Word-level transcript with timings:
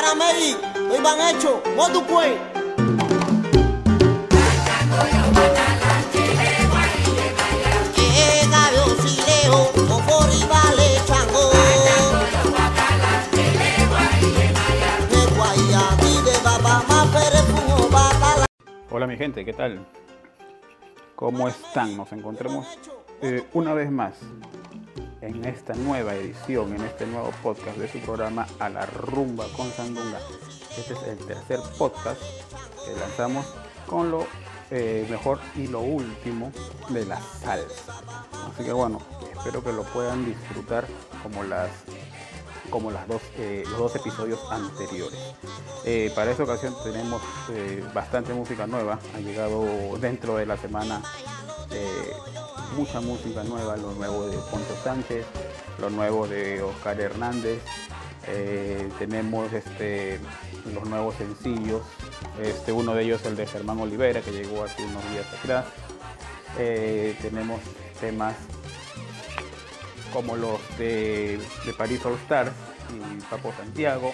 Estoy 0.00 1.02
van 1.02 1.34
hecho. 1.34 1.60
Hola 18.90 19.06
mi 19.06 19.16
gente, 19.16 19.44
¿qué 19.44 19.52
tal? 19.52 19.84
¿Cómo 21.16 21.48
están? 21.48 21.96
Nos 21.96 22.12
encontramos 22.12 22.66
eh, 23.20 23.44
una 23.52 23.74
vez 23.74 23.90
más 23.90 24.14
en 25.20 25.44
esta 25.44 25.74
nueva 25.74 26.14
edición, 26.14 26.74
en 26.74 26.82
este 26.82 27.06
nuevo 27.06 27.30
podcast 27.42 27.76
de 27.76 27.88
su 27.90 27.98
programa 28.00 28.46
A 28.58 28.68
la 28.68 28.86
Rumba 28.86 29.46
con 29.56 29.70
Sandunga. 29.70 30.18
Este 30.76 30.94
es 30.94 31.02
el 31.04 31.18
tercer 31.18 31.60
podcast 31.76 32.20
que 32.84 32.98
lanzamos 33.00 33.46
con 33.86 34.10
lo 34.10 34.26
eh, 34.70 35.06
mejor 35.10 35.40
y 35.56 35.66
lo 35.66 35.80
último 35.80 36.52
de 36.90 37.04
la 37.06 37.20
salsa. 37.20 38.00
Así 38.52 38.64
que 38.64 38.72
bueno, 38.72 39.00
espero 39.36 39.62
que 39.62 39.72
lo 39.72 39.82
puedan 39.84 40.24
disfrutar 40.24 40.86
como 41.22 41.42
las 41.42 41.70
como 42.70 42.90
las 42.90 43.08
dos, 43.08 43.22
eh, 43.38 43.64
los 43.70 43.78
dos 43.78 43.96
episodios 43.96 44.40
anteriores. 44.50 45.18
Eh, 45.86 46.12
para 46.14 46.30
esta 46.30 46.42
ocasión 46.42 46.74
tenemos 46.84 47.22
bastante 47.94 48.34
música 48.34 48.66
nueva. 48.66 48.98
Ha 49.16 49.20
llegado 49.20 49.96
dentro 49.98 50.36
de 50.36 50.44
la 50.44 50.58
semana 50.58 51.00
mucha 52.76 53.00
música 53.00 53.42
nueva, 53.44 53.76
lo 53.76 53.92
nuevo 53.92 54.26
de 54.26 54.36
Ponto 54.50 54.76
Sánchez, 54.82 55.26
lo 55.78 55.90
nuevo 55.90 56.26
de 56.26 56.62
Oscar 56.62 57.00
Hernández. 57.00 57.60
tenemos 58.98 59.52
este, 59.52 60.20
los 60.72 60.88
nuevos 60.88 61.14
sencillos 61.16 61.82
este, 62.42 62.72
uno 62.72 62.94
de 62.94 63.02
ellos 63.04 63.24
el 63.24 63.36
de 63.36 63.46
Germán 63.46 63.80
Olivera, 63.80 64.20
que 64.20 64.30
llegó 64.30 64.64
hace 64.64 64.84
unos 64.84 65.02
días 65.10 65.26
atrás. 65.40 65.66
Eh, 66.58 67.16
tenemos 67.20 67.60
temas 68.00 68.34
como 70.12 70.36
los 70.36 70.60
de, 70.78 71.38
de 71.66 71.72
París 71.72 72.04
All 72.04 72.14
Stars 72.14 72.52
y 72.94 73.20
Papo 73.22 73.52
Santiago, 73.56 74.12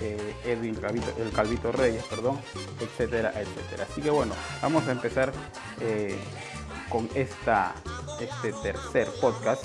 eh, 0.00 0.34
Edwin 0.44 0.76
el 1.18 1.30
Calvito 1.30 1.70
Reyes, 1.70 2.02
perdón, 2.04 2.40
etcétera, 2.80 3.32
etcétera. 3.36 3.86
Así 3.90 4.00
que 4.00 4.10
bueno, 4.10 4.32
vamos 4.62 4.88
a 4.88 4.92
empezar 4.92 5.32
eh, 5.80 6.18
con 6.90 7.08
esta, 7.14 7.74
este 8.20 8.52
tercer 8.52 9.08
podcast 9.20 9.64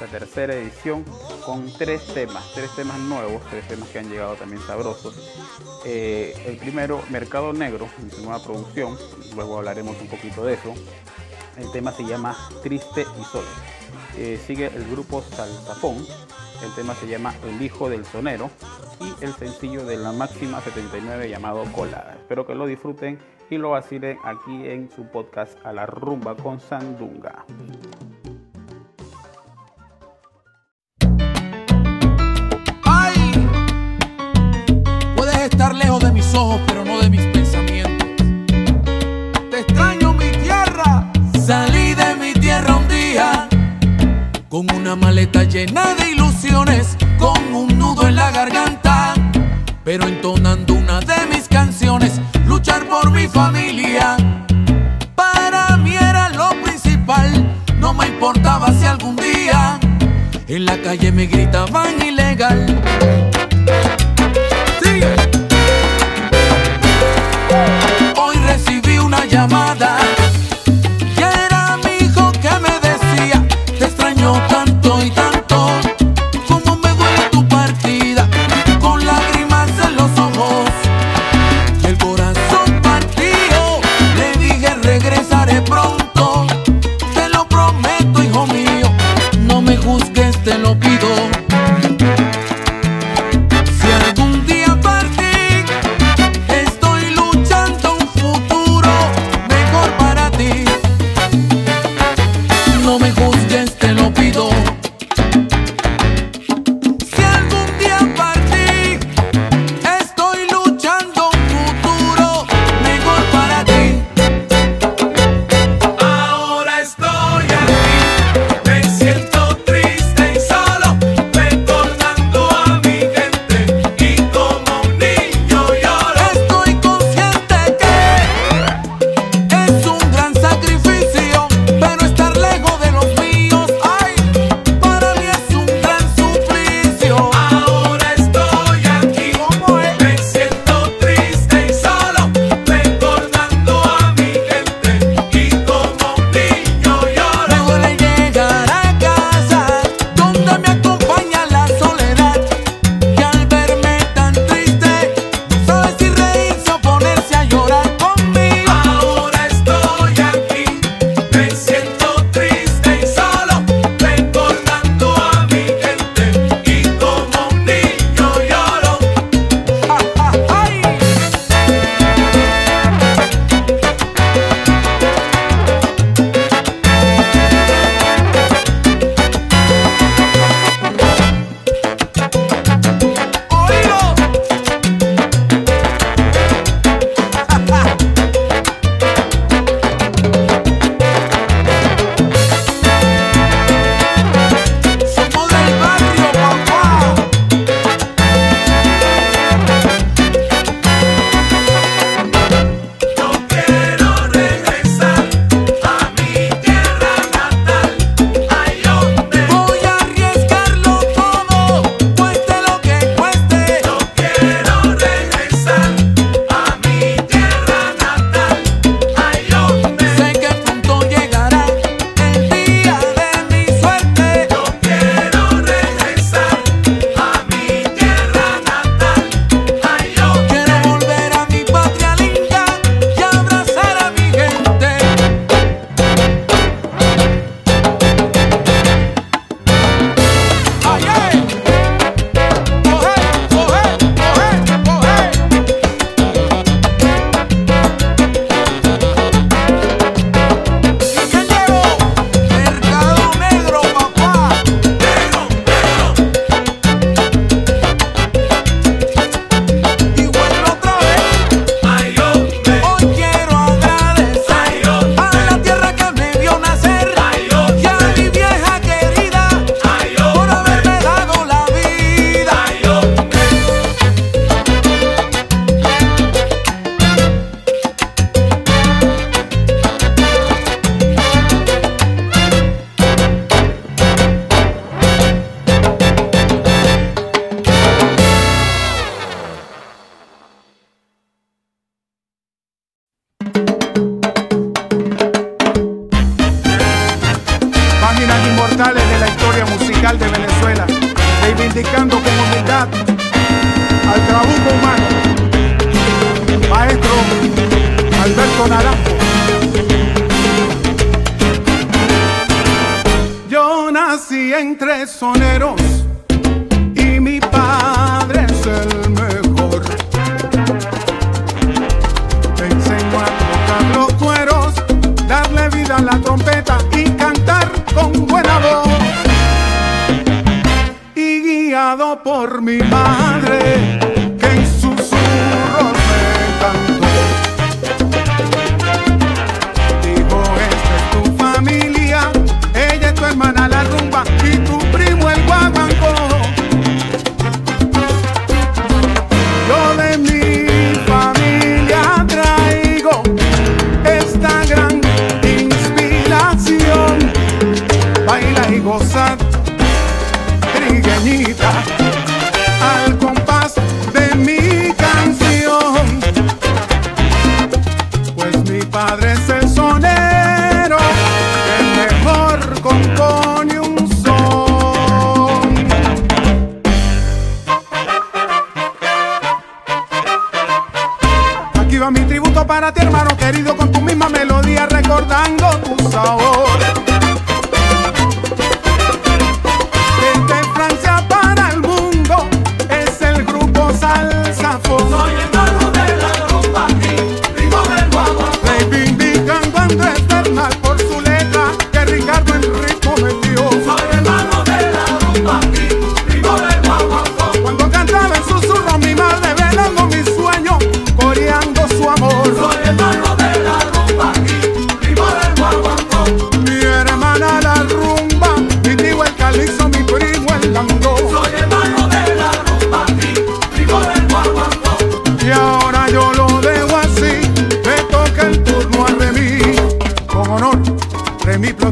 la 0.00 0.06
tercera 0.06 0.54
edición 0.54 1.04
con 1.44 1.72
tres 1.72 2.06
temas, 2.14 2.44
tres 2.54 2.70
temas 2.76 2.98
nuevos, 2.98 3.42
tres 3.50 3.66
temas 3.66 3.88
que 3.88 3.98
han 3.98 4.08
llegado 4.08 4.34
también 4.34 4.62
sabrosos. 4.62 5.16
Eh, 5.84 6.34
el 6.46 6.56
primero, 6.56 7.02
Mercado 7.10 7.52
Negro, 7.52 7.88
su 8.10 8.22
nueva 8.22 8.42
producción, 8.42 8.96
luego 9.34 9.58
hablaremos 9.58 10.00
un 10.00 10.06
poquito 10.06 10.44
de 10.44 10.54
eso. 10.54 10.74
El 11.56 11.70
tema 11.72 11.90
se 11.92 12.04
llama 12.04 12.36
Triste 12.62 13.06
y 13.20 13.24
Solo. 13.24 13.48
Eh, 14.16 14.40
sigue 14.46 14.66
el 14.66 14.88
grupo 14.88 15.22
Saltafón, 15.22 16.06
el 16.62 16.74
tema 16.74 16.94
se 16.94 17.06
llama 17.06 17.34
El 17.44 17.60
Hijo 17.62 17.88
del 17.88 18.04
Sonero 18.04 18.50
y 19.00 19.24
el 19.24 19.32
sencillo 19.34 19.84
de 19.84 19.96
la 19.96 20.12
máxima 20.12 20.60
79 20.60 21.28
llamado 21.28 21.64
Colada. 21.72 22.14
Espero 22.14 22.46
que 22.46 22.54
lo 22.54 22.66
disfruten 22.66 23.18
y 23.50 23.58
lo 23.58 23.70
vacilen 23.70 24.18
aquí 24.24 24.66
en 24.68 24.90
su 24.90 25.04
podcast 25.04 25.58
A 25.64 25.72
la 25.72 25.86
Rumba 25.86 26.36
con 26.36 26.60
Sandunga. 26.60 27.44
estar 35.50 35.74
lejos 35.74 36.00
de 36.00 36.12
mis 36.12 36.34
ojos, 36.34 36.60
pero 36.66 36.84
no 36.84 37.00
de 37.00 37.10
mis 37.10 37.24
pensamientos. 37.26 38.08
Te 39.50 39.60
extraño 39.60 40.12
mi 40.12 40.30
tierra. 40.30 41.10
Salí 41.44 41.94
de 41.94 42.14
mi 42.16 42.32
tierra 42.34 42.77
con 44.48 44.70
una 44.74 44.96
maleta 44.96 45.44
llena 45.44 45.94
de 45.94 46.10
ilusiones, 46.12 46.96
con 47.18 47.54
un 47.54 47.78
nudo 47.78 48.08
en 48.08 48.16
la 48.16 48.30
garganta, 48.30 49.14
pero 49.84 50.06
entonando 50.08 50.74
una 50.74 51.00
de 51.00 51.26
mis 51.30 51.48
canciones, 51.48 52.20
luchar 52.46 52.86
por 52.88 53.10
mi 53.10 53.28
familia. 53.28 54.16
Para 55.14 55.76
mí 55.76 55.94
era 55.94 56.30
lo 56.30 56.50
principal, 56.62 57.30
no 57.78 57.92
me 57.92 58.06
importaba 58.06 58.72
si 58.72 58.86
algún 58.86 59.16
día 59.16 59.78
en 60.46 60.64
la 60.64 60.80
calle 60.80 61.12
me 61.12 61.26
gritaban 61.26 62.00
ilegal. 62.00 62.78
llamada 69.28 69.77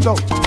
Remy 0.06 0.45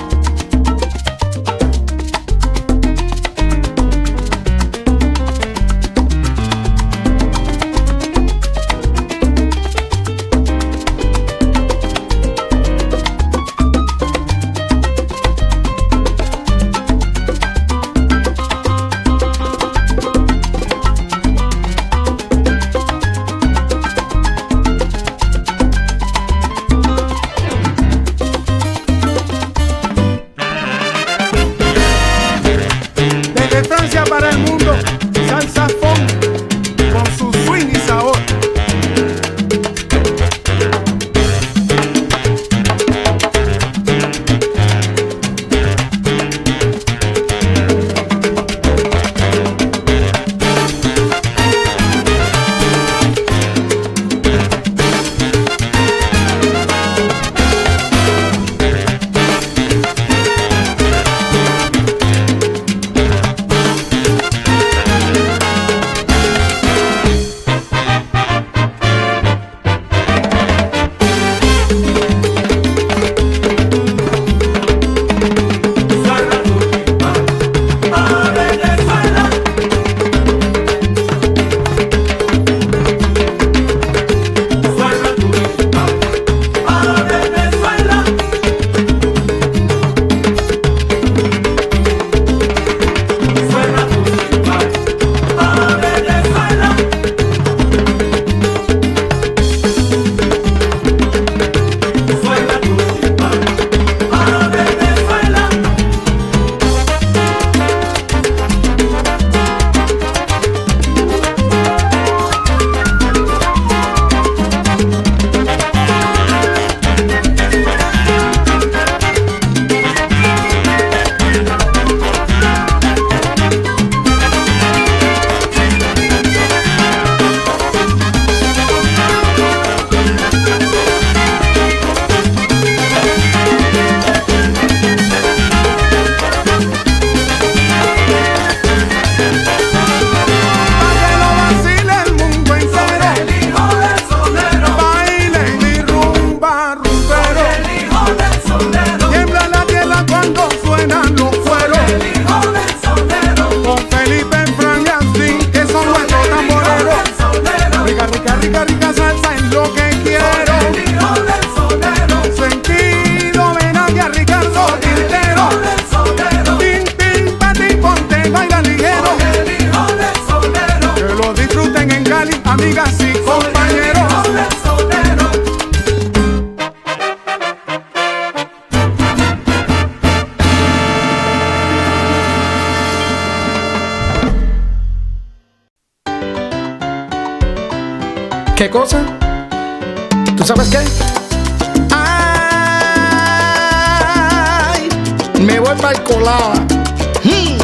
Hmm, 197.22 197.58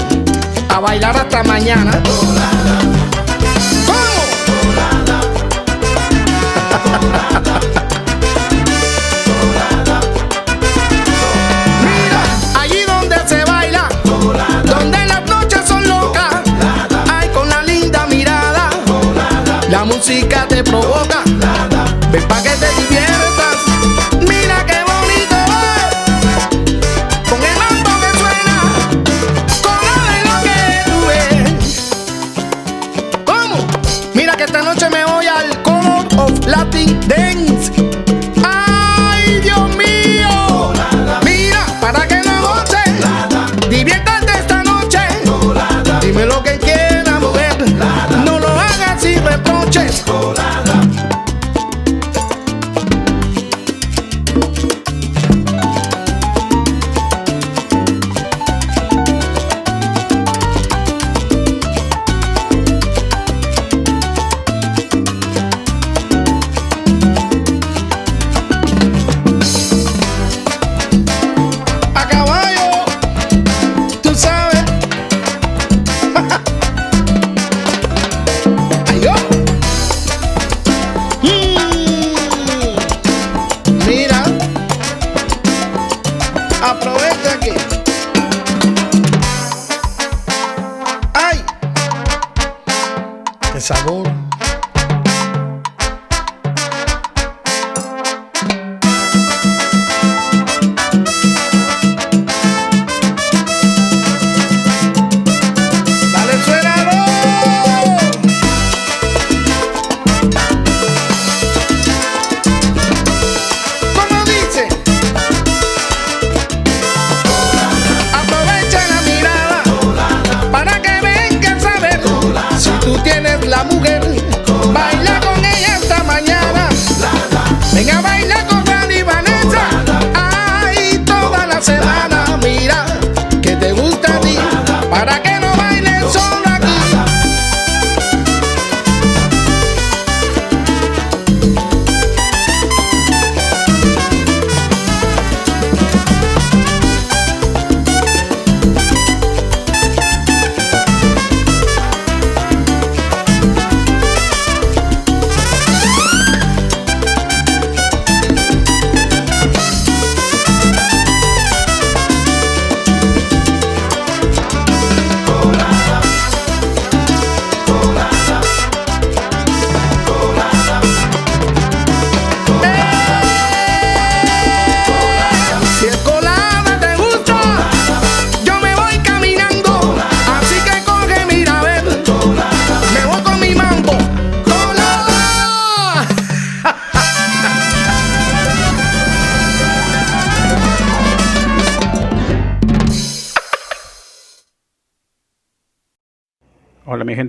a 0.68 0.78
bailar 0.78 1.16
hasta 1.16 1.42
mañana. 1.42 2.02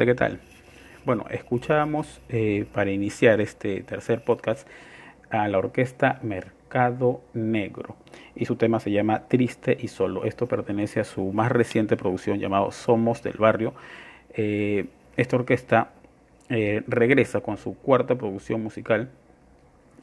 ¿Qué 0.05 0.13
tal? 0.13 0.39
Bueno, 1.05 1.25
escuchamos 1.31 2.21
eh, 2.29 2.65
para 2.71 2.91
iniciar 2.91 3.41
este 3.41 3.81
tercer 3.81 4.23
podcast 4.23 4.67
a 5.31 5.47
la 5.47 5.57
orquesta 5.57 6.19
Mercado 6.21 7.21
Negro 7.33 7.95
y 8.35 8.45
su 8.45 8.57
tema 8.57 8.79
se 8.79 8.91
llama 8.91 9.27
Triste 9.27 9.75
y 9.79 9.87
Solo. 9.87 10.25
Esto 10.25 10.45
pertenece 10.45 10.99
a 10.99 11.03
su 11.03 11.33
más 11.33 11.51
reciente 11.51 11.97
producción 11.97 12.39
llamado 12.39 12.71
Somos 12.71 13.23
del 13.23 13.37
Barrio. 13.37 13.73
Eh, 14.35 14.85
esta 15.15 15.35
orquesta 15.35 15.89
eh, 16.49 16.83
regresa 16.85 17.41
con 17.41 17.57
su 17.57 17.75
cuarta 17.75 18.15
producción 18.15 18.61
musical. 18.61 19.09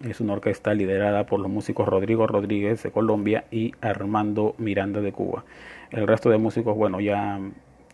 Es 0.02 0.20
una 0.20 0.32
orquesta 0.32 0.74
liderada 0.74 1.24
por 1.24 1.38
los 1.38 1.50
músicos 1.50 1.86
Rodrigo 1.86 2.26
Rodríguez 2.26 2.82
de 2.82 2.90
Colombia 2.90 3.44
y 3.52 3.72
Armando 3.80 4.56
Miranda 4.58 5.00
de 5.00 5.12
Cuba. 5.12 5.44
El 5.92 6.08
resto 6.08 6.30
de 6.30 6.38
músicos, 6.38 6.76
bueno, 6.76 7.00
ya 7.00 7.38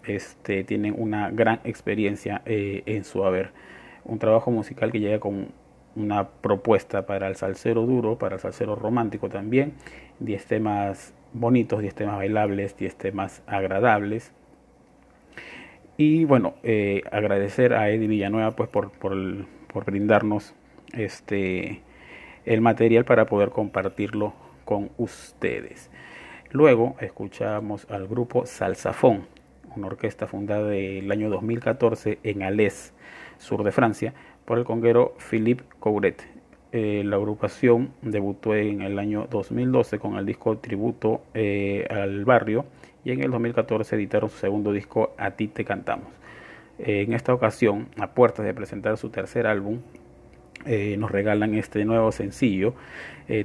este, 0.06 0.64
tienen 0.64 0.94
una 0.96 1.30
gran 1.30 1.60
experiencia 1.64 2.42
eh, 2.46 2.82
en 2.86 3.04
su 3.04 3.24
haber. 3.24 3.52
Un 4.04 4.18
trabajo 4.18 4.50
musical 4.50 4.92
que 4.92 5.00
llega 5.00 5.20
con 5.20 5.48
una 5.96 6.28
propuesta 6.28 7.06
para 7.06 7.28
el 7.28 7.36
salsero 7.36 7.86
duro, 7.86 8.18
para 8.18 8.36
el 8.36 8.40
salsero 8.40 8.76
romántico 8.76 9.28
también. 9.28 9.74
10 10.20 10.46
temas 10.46 11.14
bonitos, 11.32 11.80
10 11.80 11.94
temas 11.94 12.16
bailables, 12.16 12.76
10 12.76 12.96
temas 12.96 13.42
agradables. 13.46 14.32
Y 15.96 16.24
bueno, 16.24 16.54
eh, 16.62 17.02
agradecer 17.12 17.74
a 17.74 17.90
Eddie 17.90 18.08
Villanueva 18.08 18.52
pues 18.52 18.70
por, 18.70 18.90
por, 18.92 19.84
brindarnos 19.84 20.54
este 20.94 21.82
el 22.46 22.62
material 22.62 23.04
para 23.04 23.26
poder 23.26 23.50
compartirlo 23.50 24.32
con 24.64 24.90
ustedes. 24.96 25.90
Luego 26.52 26.96
escuchamos 27.00 27.86
al 27.90 28.08
grupo 28.08 28.46
Salsafón, 28.46 29.26
una 29.76 29.88
orquesta 29.88 30.26
fundada 30.26 30.74
el 30.74 31.10
año 31.10 31.30
2014 31.30 32.18
en 32.22 32.42
Alès, 32.42 32.92
sur 33.38 33.64
de 33.64 33.72
Francia, 33.72 34.14
por 34.44 34.58
el 34.58 34.64
conguero 34.64 35.14
Philippe 35.18 35.64
Couret. 35.78 36.40
Eh, 36.72 37.02
la 37.04 37.16
agrupación 37.16 37.90
debutó 38.00 38.54
en 38.54 38.82
el 38.82 38.98
año 39.00 39.26
2012 39.28 39.98
con 39.98 40.16
el 40.16 40.24
disco 40.24 40.58
Tributo 40.58 41.22
eh, 41.34 41.84
al 41.90 42.24
Barrio 42.24 42.64
y 43.04 43.10
en 43.10 43.22
el 43.24 43.30
2014 43.32 43.96
editaron 43.96 44.30
su 44.30 44.38
segundo 44.38 44.72
disco 44.72 45.12
A 45.18 45.32
ti 45.32 45.48
te 45.48 45.64
cantamos. 45.64 46.08
Eh, 46.78 47.02
en 47.02 47.12
esta 47.12 47.34
ocasión, 47.34 47.88
a 47.98 48.12
puertas 48.12 48.46
de 48.46 48.54
presentar 48.54 48.96
su 48.98 49.10
tercer 49.10 49.46
álbum, 49.46 49.80
nos 50.98 51.10
regalan 51.10 51.54
este 51.54 51.86
nuevo 51.86 52.12
sencillo 52.12 52.74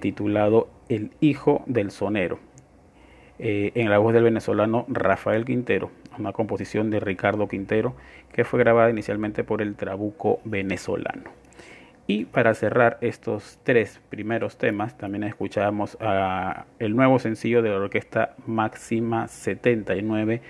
titulado 0.01 0.67
El 0.89 1.11
Hijo 1.21 1.63
del 1.65 1.91
Sonero, 1.91 2.39
en 3.39 3.89
la 3.89 3.99
voz 3.99 4.13
del 4.13 4.23
venezolano 4.23 4.85
Rafael 4.89 5.45
Quintero, 5.45 5.91
una 6.19 6.33
composición 6.33 6.89
de 6.89 6.99
Ricardo 6.99 7.47
Quintero 7.47 7.95
que 8.33 8.43
fue 8.43 8.59
grabada 8.59 8.89
inicialmente 8.89 9.43
por 9.43 9.61
el 9.61 9.75
Trabuco 9.75 10.39
venezolano. 10.43 11.31
Y 12.07 12.25
para 12.25 12.53
cerrar 12.53 12.97
estos 13.01 13.57
tres 13.63 13.99
primeros 14.09 14.57
temas, 14.57 14.95
también 14.95 15.23
escuchábamos 15.23 15.97
el 16.77 16.95
nuevo 16.95 17.17
sencillo 17.17 17.63
de 17.63 17.69
la 17.69 17.77
orquesta 17.77 18.35
Máxima 18.45 19.27
79 19.27 20.41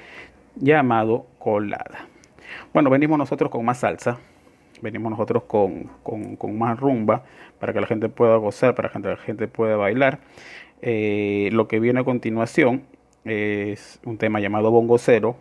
llamado 0.57 1.27
Colada. 1.39 2.07
Bueno, 2.73 2.89
venimos 2.89 3.17
nosotros 3.17 3.49
con 3.49 3.63
más 3.63 3.79
salsa, 3.79 4.19
venimos 4.81 5.11
nosotros 5.11 5.43
con, 5.43 5.89
con, 6.03 6.57
más 6.57 6.77
rumba 6.77 7.23
para 7.59 7.71
que 7.71 7.79
la 7.79 7.87
gente 7.87 8.09
pueda 8.09 8.35
gozar, 8.35 8.75
para 8.75 8.89
que 8.89 8.99
la 8.99 9.17
gente 9.17 9.47
pueda 9.47 9.77
bailar. 9.77 10.19
Eh, 10.81 11.49
lo 11.53 11.69
que 11.69 11.79
viene 11.79 12.01
a 12.01 12.03
continuación 12.03 12.83
es 13.23 14.01
un 14.05 14.17
tema 14.17 14.41
llamado 14.41 14.71
Bongo 14.71 14.97
Cero 14.97 15.37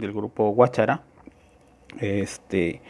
del 0.00 0.12
grupo 0.12 0.50
Guachara. 0.50 1.02
Este, 2.00 2.80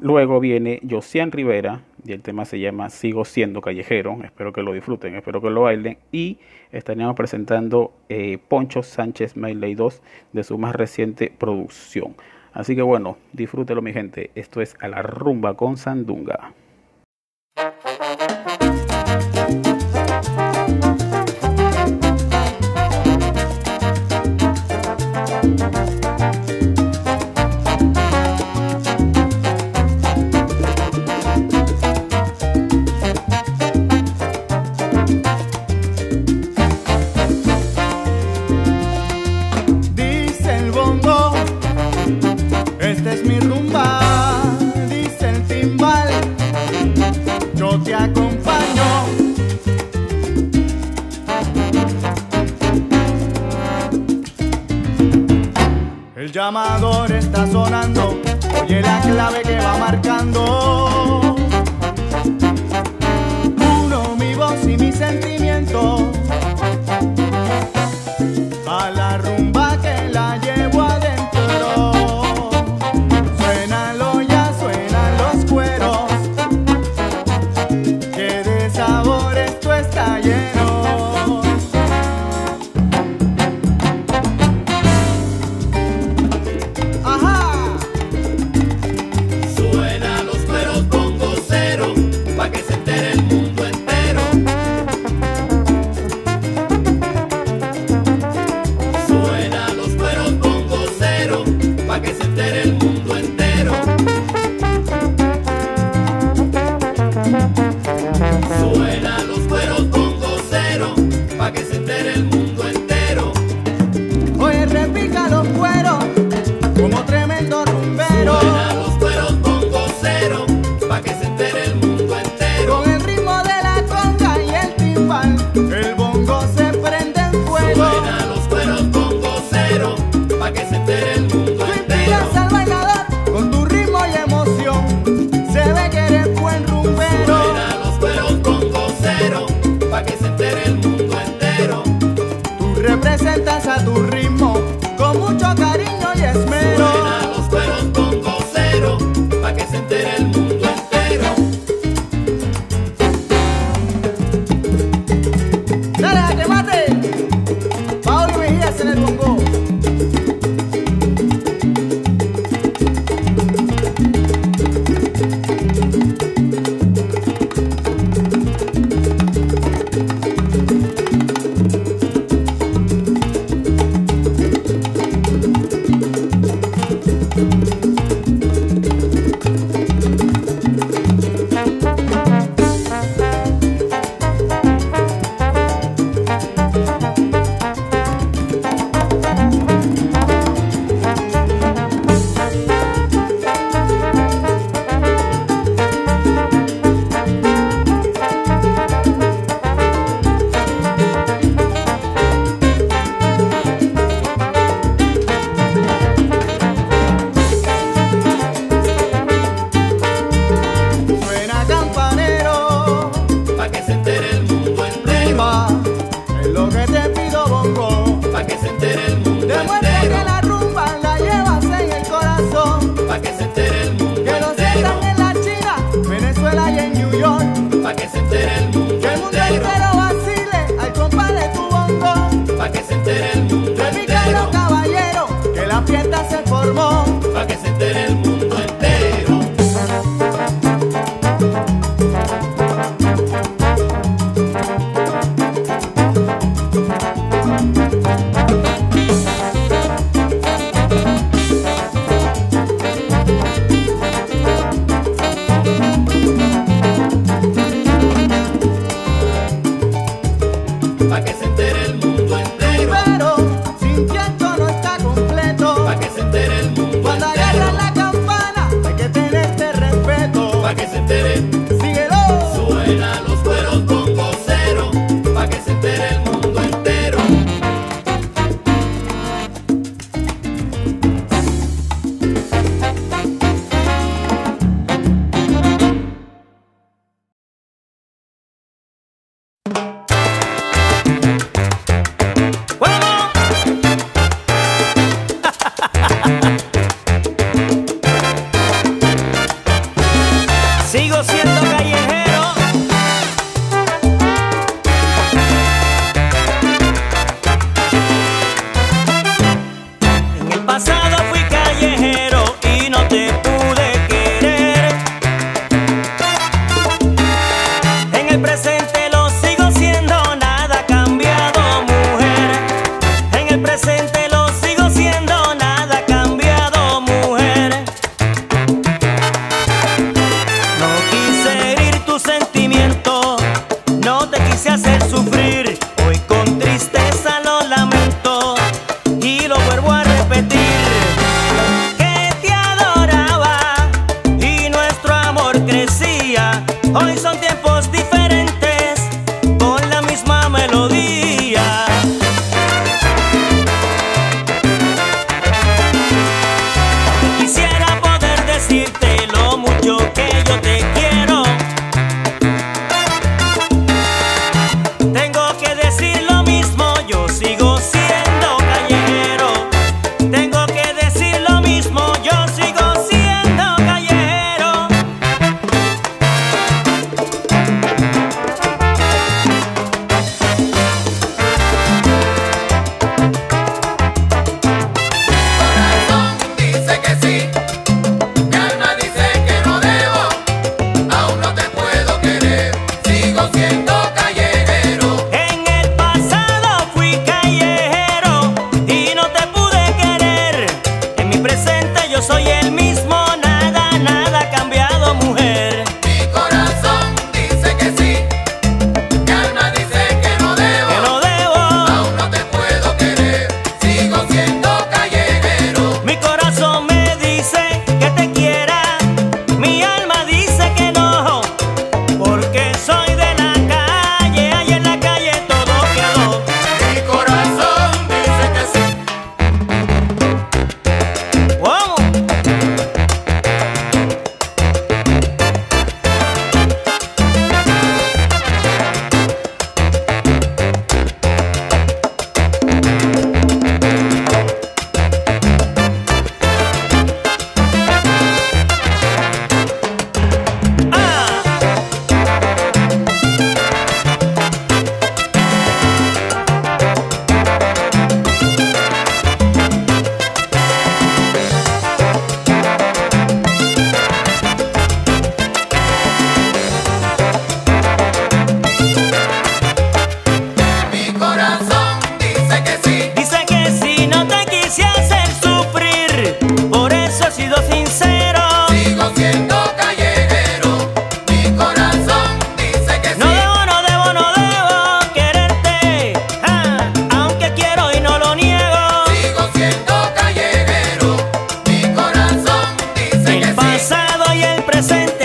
luego 0.00 0.40
viene 0.40 0.80
Josian 0.88 1.32
Rivera 1.32 1.82
y 2.04 2.12
el 2.12 2.22
tema 2.22 2.44
se 2.44 2.58
llama 2.58 2.90
Sigo 2.90 3.24
siendo 3.24 3.60
callejero. 3.60 4.18
Espero 4.24 4.52
que 4.52 4.62
lo 4.62 4.72
disfruten, 4.72 5.14
espero 5.14 5.40
que 5.40 5.50
lo 5.50 5.62
bailen. 5.62 5.98
Y 6.10 6.38
estaríamos 6.72 7.14
presentando 7.14 7.92
eh, 8.08 8.38
Poncho 8.48 8.82
Sánchez 8.82 9.36
Mailey 9.36 9.74
2 9.74 10.02
de 10.32 10.44
su 10.44 10.58
más 10.58 10.74
reciente 10.74 11.32
producción. 11.36 12.14
Así 12.52 12.76
que 12.76 12.82
bueno, 12.82 13.16
disfrútelo 13.32 13.82
mi 13.82 13.92
gente. 13.92 14.30
Esto 14.34 14.60
es 14.60 14.76
a 14.80 14.88
la 14.88 15.02
rumba 15.02 15.54
con 15.54 15.76
Sandunga. 15.76 16.52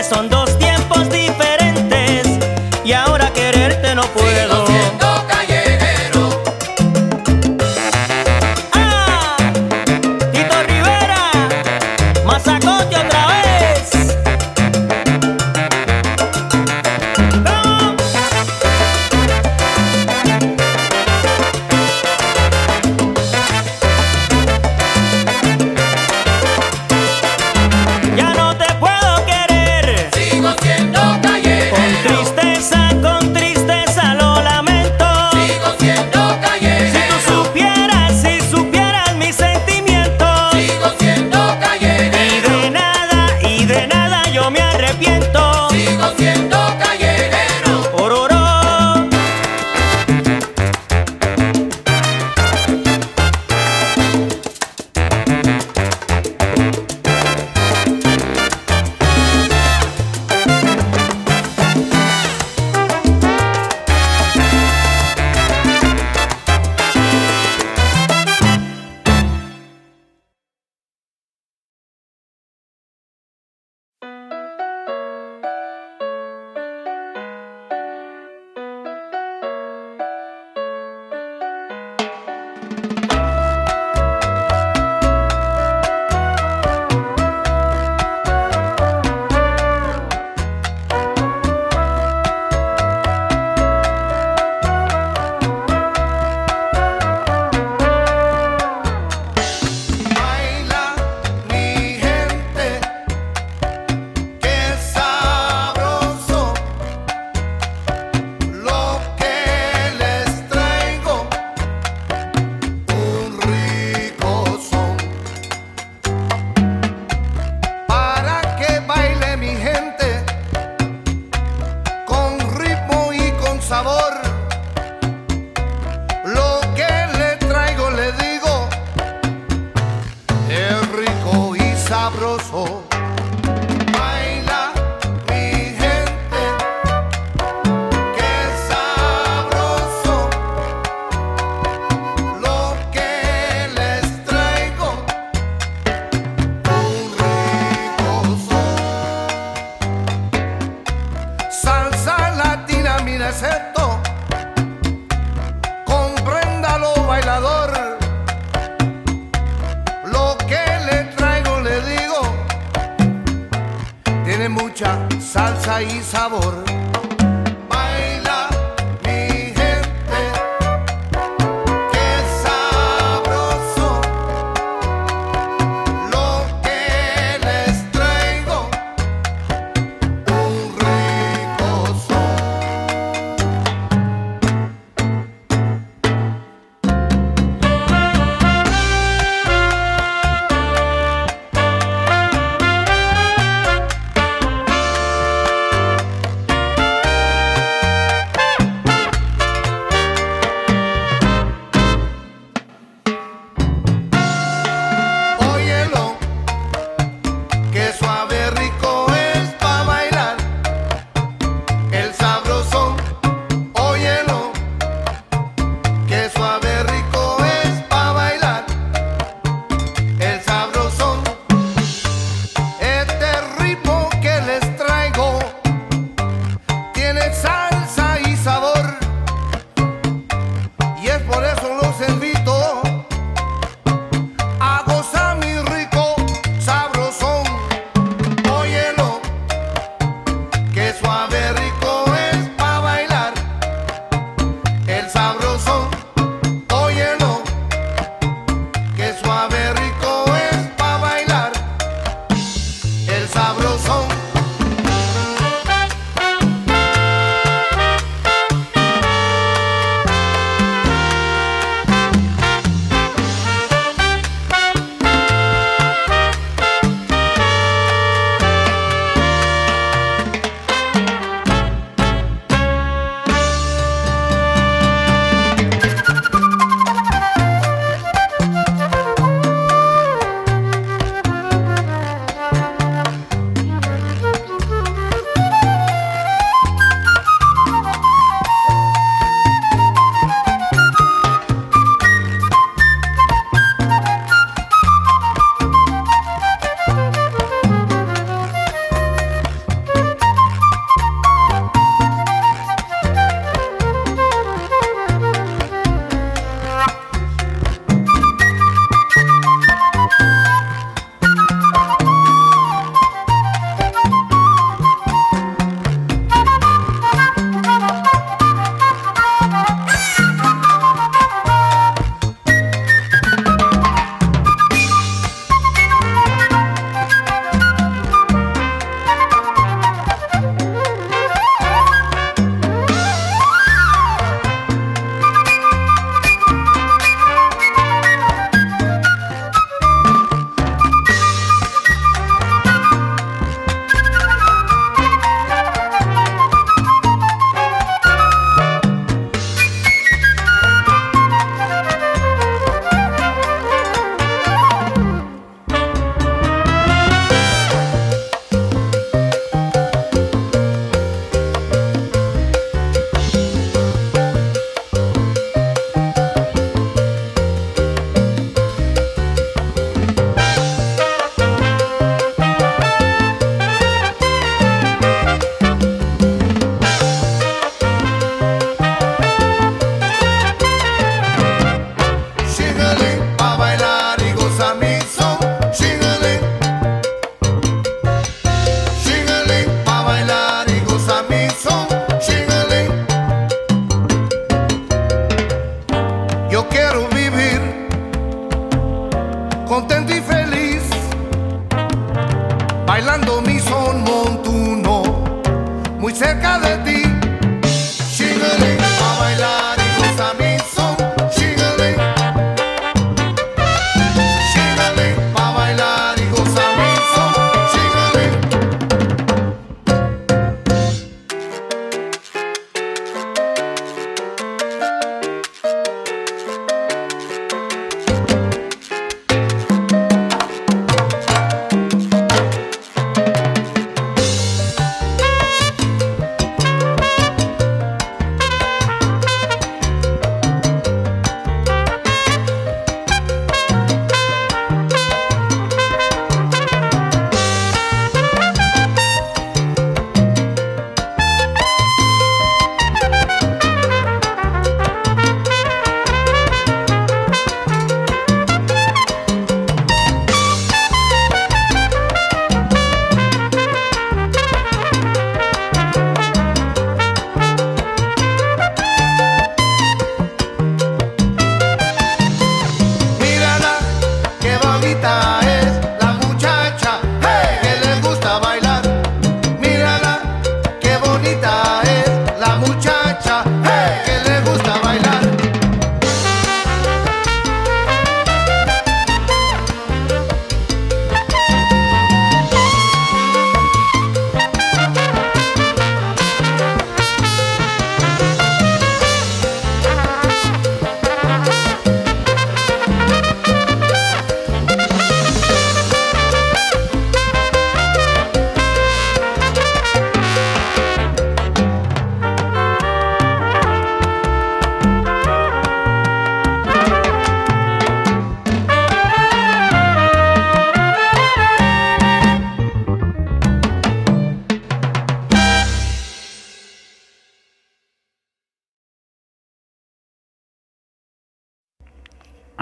Son 0.10 0.30
dos 0.30 0.37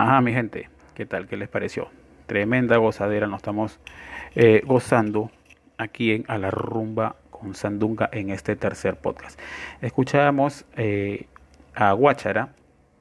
Ajá, 0.05 0.21
mi 0.21 0.33
gente, 0.33 0.69
¿qué 0.93 1.07
tal? 1.07 1.27
¿Qué 1.27 1.35
les 1.35 1.49
pareció? 1.49 1.87
Tremenda 2.27 2.77
gozadera, 2.77 3.25
nos 3.25 3.37
estamos 3.37 3.79
eh, 4.35 4.61
gozando 4.63 5.31
aquí 5.79 6.11
en 6.11 6.25
A 6.27 6.37
la 6.37 6.51
Rumba 6.51 7.15
con 7.31 7.55
Sandunga 7.55 8.07
en 8.11 8.29
este 8.29 8.55
tercer 8.55 8.97
podcast. 8.97 9.39
Escuchábamos 9.81 10.63
eh, 10.77 11.25
a 11.73 11.91
Guachara 11.93 12.53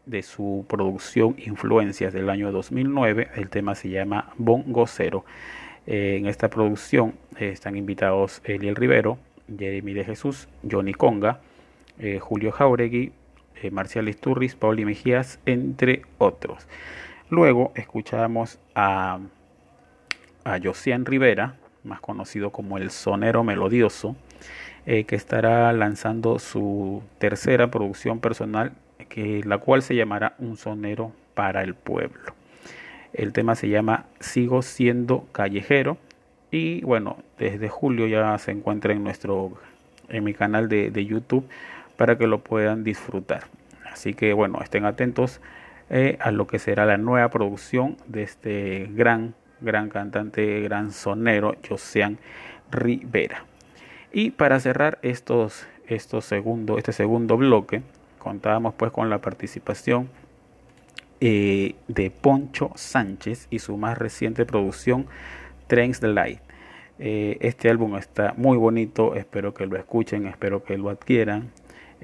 de 0.07 0.23
su 0.23 0.65
producción 0.67 1.37
Influencias 1.45 2.15
del 2.15 2.31
año 2.31 2.51
2009. 2.53 3.29
El 3.35 3.51
tema 3.51 3.75
se 3.75 3.91
llama 3.91 4.33
Bongo 4.39 4.87
Cero. 4.87 5.27
Eh, 5.87 6.17
en 6.19 6.27
esta 6.27 6.49
producción 6.49 7.17
están 7.39 7.77
invitados 7.77 8.41
Eliel 8.45 8.77
Rivero, 8.77 9.19
Jeremy 9.55 9.93
de 9.93 10.05
Jesús, 10.05 10.49
Johnny 10.67 10.95
Conga, 10.95 11.41
Julio 12.23 12.51
Jauregui, 12.51 13.13
Marcial 13.71 14.09
Isturris, 14.09 14.55
Pauli 14.55 14.85
Mejías, 14.85 15.39
entre 15.47 16.03
otros. 16.19 16.67
Luego 17.31 17.73
escuchamos 17.75 18.59
a, 18.75 19.19
a 20.45 20.59
Josian 20.63 21.05
Rivera, 21.05 21.57
más 21.83 22.01
conocido 22.01 22.51
como 22.51 22.79
el 22.79 22.91
Sonero 22.91 23.45
Melodioso, 23.45 24.17
eh, 24.87 25.05
que 25.05 25.17
estará 25.17 25.73
lanzando 25.73 26.39
su 26.39 27.03
tercera 27.19 27.71
producción 27.71 28.21
personal, 28.21 28.73
que, 29.09 29.43
la 29.45 29.59
cual 29.59 29.83
se 29.83 29.97
llamará 29.97 30.35
Un 30.39 30.57
Sonero 30.57 31.13
para 31.35 31.63
el 31.63 31.75
Pueblo. 31.75 32.35
El 33.13 33.33
tema 33.33 33.55
se 33.55 33.69
llama 33.69 34.07
Sigo 34.21 34.63
siendo 34.63 35.27
callejero 35.33 35.97
y 36.51 36.83
bueno, 36.83 37.19
desde 37.39 37.69
julio 37.69 38.07
ya 38.07 38.37
se 38.39 38.51
encuentra 38.51 38.93
en 38.93 39.05
nuestro 39.05 39.53
en 40.09 40.23
mi 40.23 40.35
canal 40.35 40.69
de 40.69 41.07
YouTube 41.07 41.49
para 41.97 42.19
que 42.19 42.27
lo 42.27 42.39
puedan 42.39 42.85
disfrutar. 42.85 43.45
Así 43.91 44.15
que 44.15 44.33
bueno, 44.33 44.61
estén 44.63 44.85
atentos 44.85 45.41
eh, 45.91 46.17
a 46.21 46.31
lo 46.31 46.47
que 46.47 46.59
será 46.59 46.87
la 46.87 46.97
nueva 46.97 47.29
producción 47.31 47.97
de 48.07 48.23
este 48.23 48.89
gran, 48.93 49.35
gran 49.61 49.89
cantante, 49.89 50.61
gran 50.63 50.91
sonero, 50.93 51.55
Josean 51.69 52.19
Rivera. 52.71 53.45
Y 54.13 54.31
para 54.31 54.61
cerrar 54.61 54.99
estos, 55.03 55.67
estos 55.87 56.25
segundo, 56.25 56.79
este 56.79 56.93
segundo 56.93 57.37
bloque, 57.37 57.83
contábamos 58.19 58.75
pues 58.75 58.93
con 58.93 59.11
la 59.11 59.19
participación 59.19 60.09
eh, 61.21 61.75
de 61.89 62.11
Poncho 62.11 62.71
Sánchez 62.75 63.47
y 63.51 63.59
su 63.59 63.77
más 63.77 63.99
reciente 63.99 64.45
producción, 64.47 65.07
Trains 65.67 66.01
the 66.01 66.09
Light. 66.09 66.41
Eh, 66.99 67.39
este 67.41 67.71
álbum 67.71 67.97
está 67.97 68.35
muy 68.37 68.57
bonito, 68.57 69.15
espero 69.15 69.53
que 69.53 69.67
lo 69.67 69.77
escuchen, 69.77 70.27
espero 70.27 70.65
que 70.65 70.79
lo 70.79 70.91
adquieran. 70.91 71.51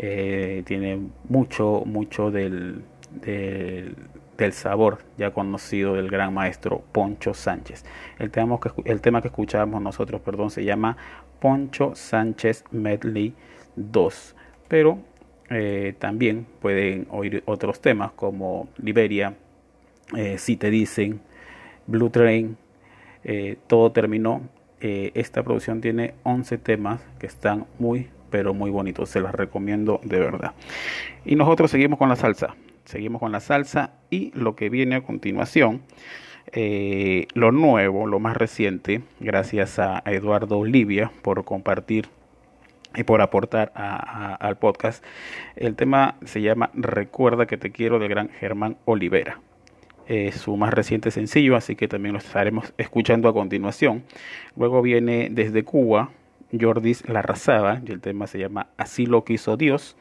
Eh, 0.03 0.63
tiene 0.65 0.99
mucho, 1.29 1.83
mucho 1.85 2.31
del, 2.31 2.83
del, 3.21 4.53
sabor 4.55 5.01
ya 5.19 5.31
conocido 5.33 5.93
del 5.93 6.09
gran 6.09 6.33
maestro 6.33 6.83
Poncho 6.91 7.35
Sánchez. 7.35 7.85
El 8.19 8.31
tema 8.31 8.59
que, 8.59 8.71
el 8.91 9.03
tema 9.03 9.21
que 9.21 9.29
escuchábamos 9.29 9.83
nosotros, 9.83 10.23
perdón, 10.23 10.51
se 10.51 10.65
llama 10.65 10.97
Poncho 11.39 11.95
Sánchez 11.95 12.65
Medley 12.71 13.35
2. 13.77 14.37
Pero 14.69 15.01
eh, 15.51 15.95
también 15.99 16.47
pueden 16.63 17.07
oír 17.11 17.43
otros 17.45 17.83
temas 17.83 18.13
como 18.13 18.71
Liberia, 18.79 19.35
eh, 20.17 20.39
Si 20.39 20.57
te 20.57 20.71
dicen, 20.71 21.21
Blue 21.87 22.09
Train, 22.09 22.57
todo 23.67 23.93
terminó. 23.93 24.49
Esta 24.81 25.43
producción 25.43 25.83
tiene 25.83 26.15
11 26.23 26.57
temas 26.57 27.03
que 27.19 27.27
están 27.27 27.67
muy, 27.79 28.09
pero 28.31 28.55
muy 28.55 28.70
bonitos. 28.70 29.09
Se 29.09 29.20
las 29.20 29.35
recomiendo 29.35 30.01
de 30.05 30.20
verdad. 30.20 30.53
Y 31.24 31.37
nosotros 31.37 31.70
seguimos 31.70 31.99
con 31.99 32.09
la 32.09 32.16
salsa. 32.16 32.55
Seguimos 32.85 33.20
con 33.20 33.33
la 33.33 33.41
salsa 33.41 33.93
y 34.11 34.33
lo 34.35 34.57
que 34.57 34.68
viene 34.68 34.97
a 34.97 35.03
continuación. 35.03 35.83
Eh, 36.53 37.28
lo 37.35 37.53
nuevo, 37.53 38.07
lo 38.07 38.18
más 38.18 38.37
reciente, 38.37 39.03
gracias 39.20 39.78
a 39.78 40.03
Eduardo 40.07 40.59
Olivia 40.59 41.12
por 41.22 41.45
compartir 41.45 42.09
y 42.97 43.05
por 43.05 43.20
aportar 43.20 43.70
a, 43.76 44.35
al 44.35 44.59
podcast. 44.59 45.05
El 45.55 45.76
tema 45.76 46.16
se 46.24 46.43
llama 46.43 46.70
Recuerda 46.74 47.47
que 47.47 47.57
te 47.57 47.70
quiero 47.70 47.99
de 47.99 48.09
gran 48.09 48.31
Germán 48.31 48.76
Olivera. 48.85 49.41
Es 50.09 50.37
su 50.37 50.57
más 50.57 50.74
reciente 50.74 51.12
sencillo, 51.12 51.55
así 51.55 51.76
que 51.76 51.87
también 51.87 52.14
lo 52.14 52.18
estaremos 52.18 52.74
escuchando 52.78 53.28
a 53.28 53.33
continuación. 53.33 54.03
Luego 54.57 54.83
viene 54.83 55.28
desde 55.31 55.62
Cuba 55.62 56.11
Jordis 56.59 57.09
Larrazada, 57.09 57.81
y 57.87 57.93
el 57.93 58.01
tema 58.01 58.27
se 58.27 58.39
llama 58.39 58.69
Así 58.77 59.07
lo 59.07 59.25
quiso 59.25 59.57
Dios. 59.57 59.97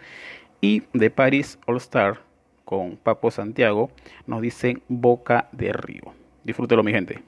Y 0.62 0.84
de 0.93 1.10
Paris 1.10 1.60
All 1.66 1.78
Star 1.78 2.22
con 2.66 2.97
Papo 2.97 3.32
Santiago 3.32 3.89
nos 4.28 4.41
dicen 4.41 4.82
Boca 4.88 5.50
de 5.52 5.74
Río. 5.74 6.14
Disfrútelo 6.43 6.84
mi 6.84 6.91
gente. 6.91 7.24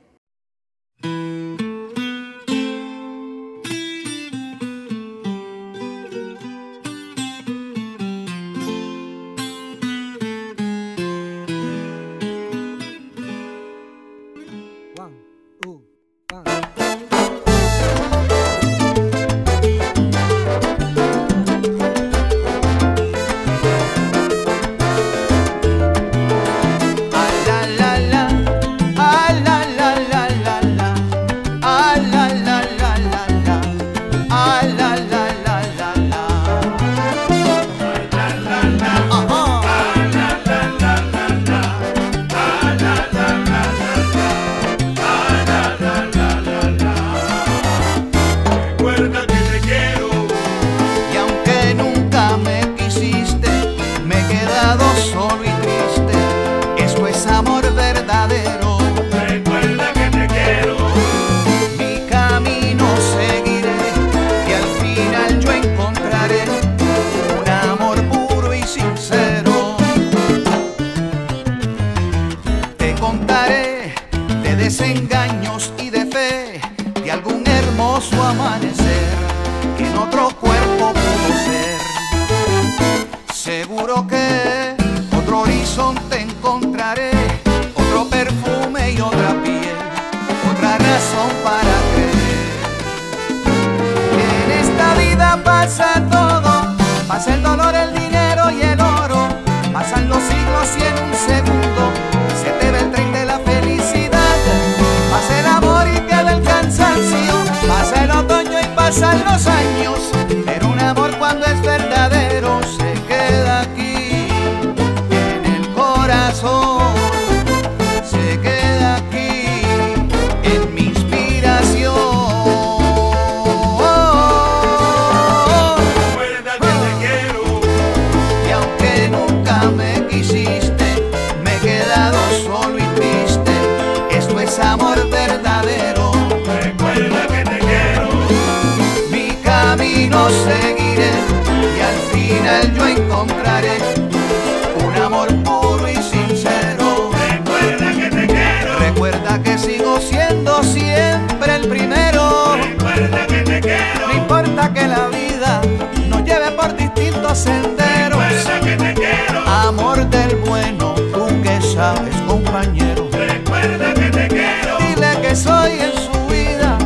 recuerda 163.28 163.94
que 163.94 164.10
te 164.10 164.28
quiero. 164.28 164.78
Dile 164.80 165.22
que 165.22 165.36
soy 165.36 165.72
en 165.80 165.94
su 165.94 166.28
vida, 166.28 166.78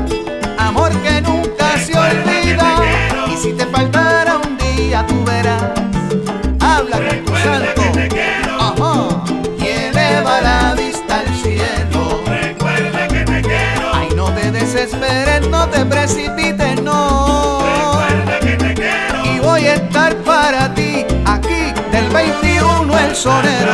amor 0.58 0.92
que 1.02 1.22
nunca 1.22 1.78
se 1.78 1.98
olvida. 1.98 2.76
Y 3.32 3.38
si 3.38 3.54
te 3.54 3.66
faltara 3.66 4.38
un 4.38 4.58
día, 4.58 5.06
tú 5.08 5.24
verás. 5.26 5.72
Habla 6.60 6.98
con 7.26 7.38
santo. 7.38 7.82
Que 7.82 7.90
te 8.00 8.08
quiero. 8.08 8.56
Ajá. 8.60 9.24
Y 9.60 9.68
eleva 9.68 10.42
la 10.42 10.76
vista 10.76 11.20
al 11.20 11.36
cielo. 11.36 12.22
Recuerda 12.26 13.08
que 13.08 13.24
te 13.26 13.42
quiero. 13.42 13.92
Ay, 13.94 14.10
no 14.16 14.26
te 14.32 14.52
desesperes, 14.52 15.48
no 15.50 15.68
te 15.70 15.86
precipites, 15.86 16.82
no. 16.82 17.60
Recuerda 17.62 18.40
que 18.40 18.56
te 18.58 18.74
quiero. 18.74 19.26
Y 19.26 19.40
voy 19.40 19.66
a 19.68 19.76
estar 19.76 20.16
para 20.18 20.74
ti 20.74 21.06
aquí 21.26 21.74
del 21.92 22.10
21 22.10 23.00
el 23.00 23.16
sonero. 23.16 23.74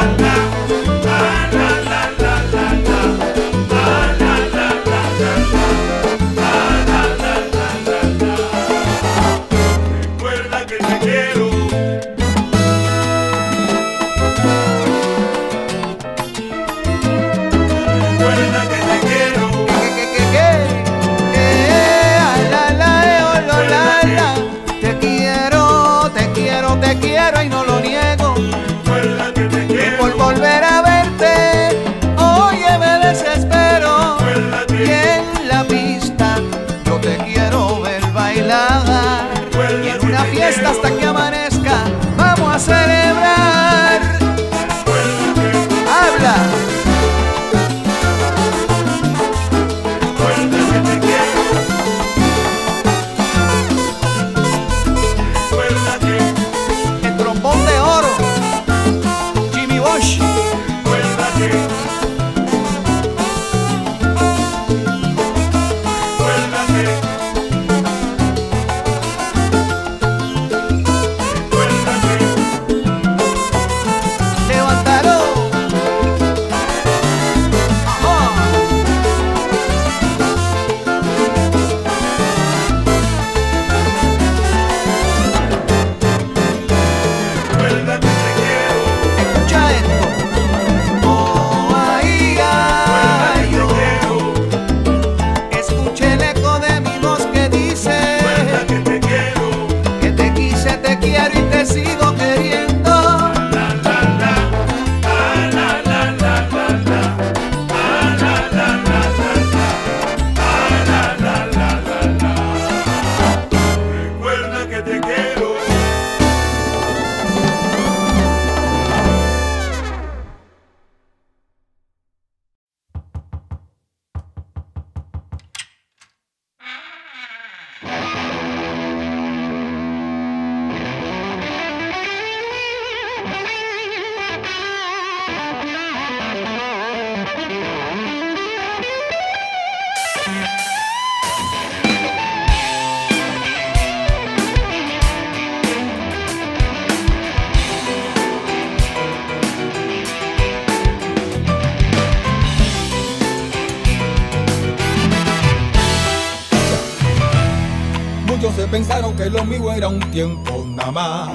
que 159.16 159.30
lo 159.30 159.43
mío 159.45 159.72
era 159.72 159.88
un 159.88 159.99
tiempo 160.12 160.64
nada 160.68 160.91
más. 160.91 161.32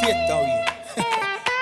Sí 0.00 0.10
está 0.10 0.40
bien. 0.40 0.60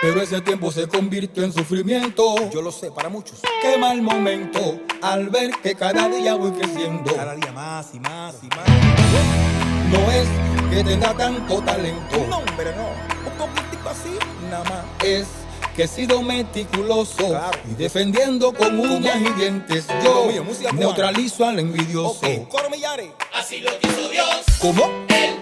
Pero 0.02 0.22
ese 0.22 0.40
tiempo 0.40 0.70
se 0.72 0.86
convirtió 0.88 1.44
en 1.44 1.52
sufrimiento. 1.52 2.50
Yo 2.50 2.62
lo 2.62 2.72
sé, 2.72 2.90
para 2.90 3.08
muchos. 3.08 3.40
Qué 3.60 3.78
mal 3.78 4.02
momento 4.02 4.80
al 5.00 5.28
ver 5.28 5.52
que 5.62 5.74
cada 5.74 6.08
día 6.08 6.34
voy 6.34 6.52
creciendo. 6.52 7.14
Cada 7.14 7.34
día 7.34 7.52
más 7.52 7.94
y 7.94 8.00
más 8.00 8.36
y 8.42 8.46
más. 8.48 8.68
No 9.90 10.10
es 10.10 10.28
que 10.70 10.84
tenga 10.84 11.14
tanto 11.14 11.60
talento. 11.62 12.26
No, 12.28 12.38
hombre, 12.38 12.74
no. 12.76 12.88
Un 13.30 13.38
poquitico 13.38 13.88
así, 13.88 14.16
nada 14.50 14.64
más. 14.64 14.84
Es 15.04 15.26
que 15.76 15.84
he 15.84 15.88
sido 15.88 16.22
meticuloso 16.22 17.40
y 17.70 17.74
defendiendo 17.74 18.52
con 18.52 18.78
uñas 18.78 19.16
y 19.16 19.32
dientes 19.40 19.86
yo 20.04 20.28
neutralizo 20.72 21.46
al 21.46 21.58
envidioso. 21.58 22.18
Okay. 22.18 22.46
Así 23.32 23.60
lo 23.60 23.78
quiso 23.78 24.08
Dios. 24.10 24.44
¿Cómo? 24.60 24.84
Él 25.08 25.41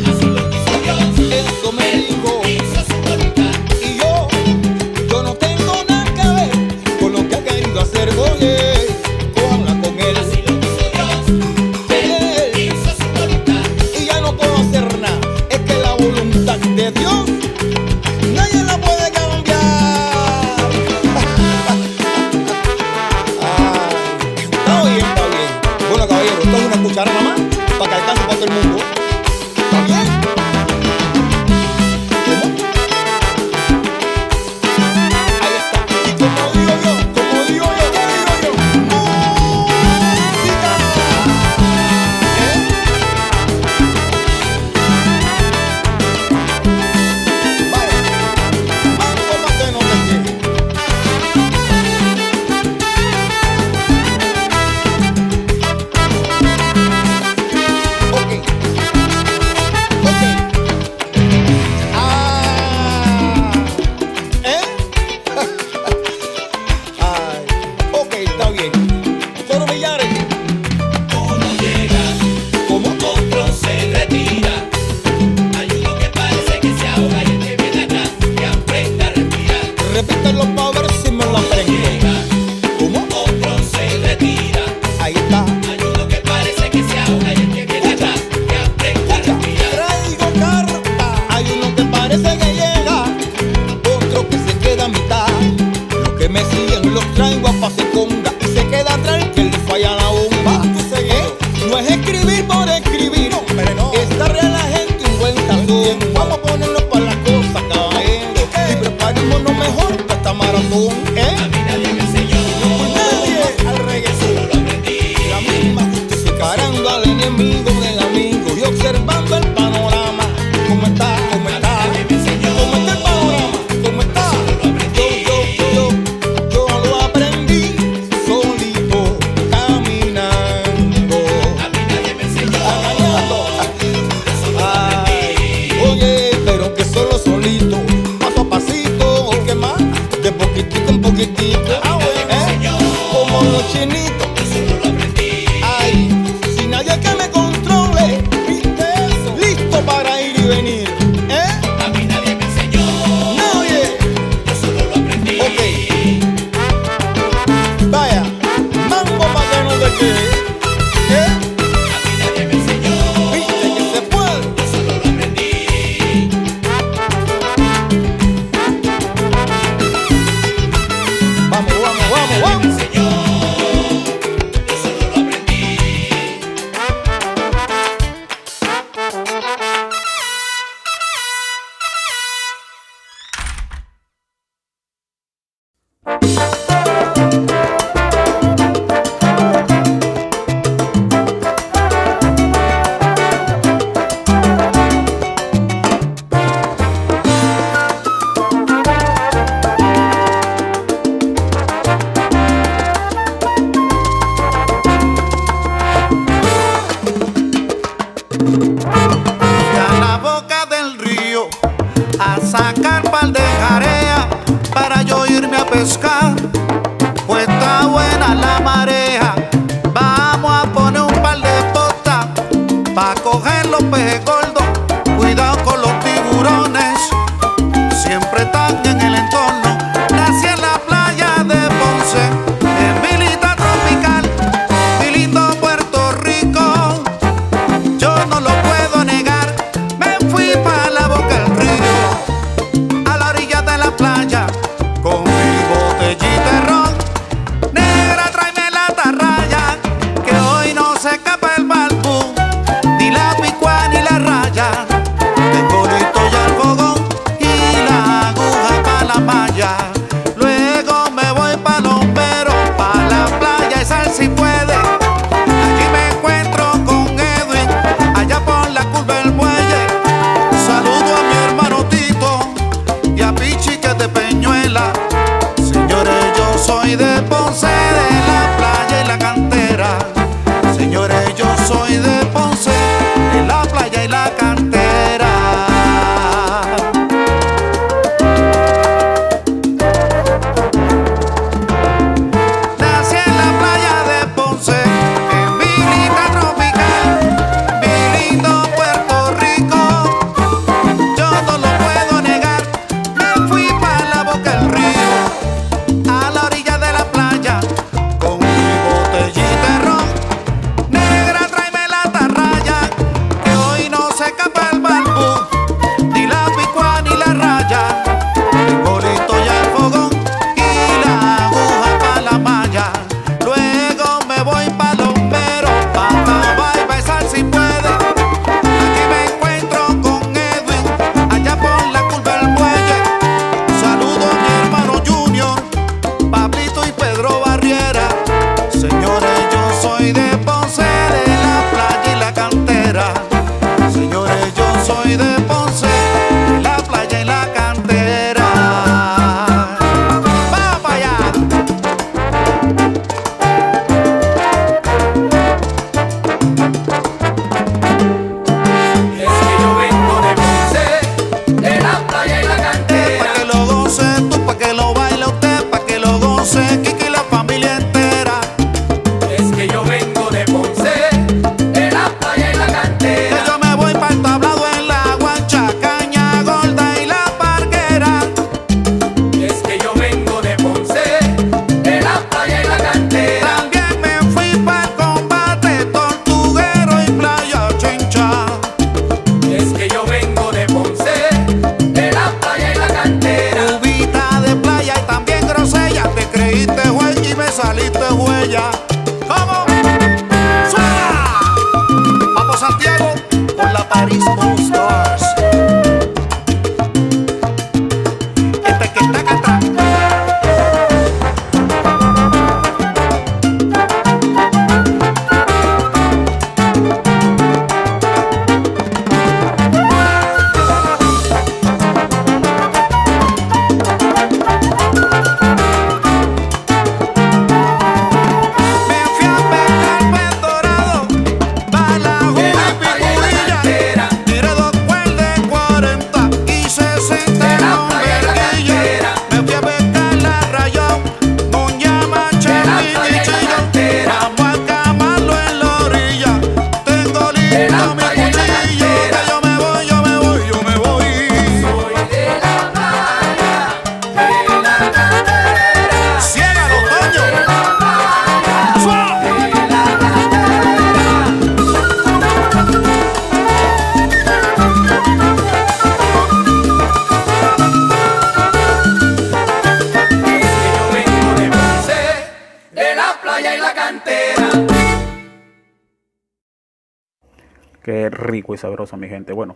sabroso, 478.57 478.97
mi 478.97 479.07
gente. 479.07 479.33
Bueno, 479.33 479.55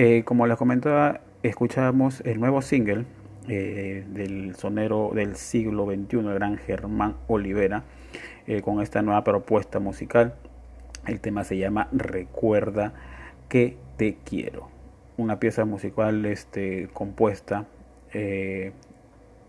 eh, 0.00 0.22
como 0.24 0.46
les 0.46 0.56
comentaba, 0.56 1.22
escuchamos 1.42 2.20
el 2.20 2.38
nuevo 2.38 2.62
single 2.62 3.04
eh, 3.48 4.04
del 4.08 4.54
sonero 4.54 5.10
del 5.12 5.34
siglo 5.34 5.86
XXI, 5.86 6.18
el 6.18 6.34
gran 6.34 6.56
Germán 6.56 7.16
Olivera, 7.26 7.82
eh, 8.46 8.62
con 8.62 8.80
esta 8.80 9.02
nueva 9.02 9.24
propuesta 9.24 9.80
musical. 9.80 10.36
El 11.04 11.18
tema 11.18 11.42
se 11.42 11.58
llama 11.58 11.88
Recuerda 11.90 12.92
que 13.48 13.76
te 13.96 14.18
quiero. 14.24 14.68
Una 15.16 15.40
pieza 15.40 15.64
musical 15.64 16.24
este, 16.26 16.88
compuesta 16.92 17.66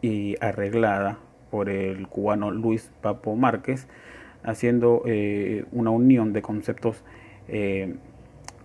y 0.01 0.35
arreglada 0.41 1.19
por 1.51 1.69
el 1.69 2.07
cubano 2.07 2.49
Luis 2.49 2.91
Papo 3.01 3.35
Márquez, 3.35 3.87
haciendo 4.41 5.03
una 5.71 5.91
unión 5.91 6.33
de 6.33 6.41
conceptos 6.41 7.03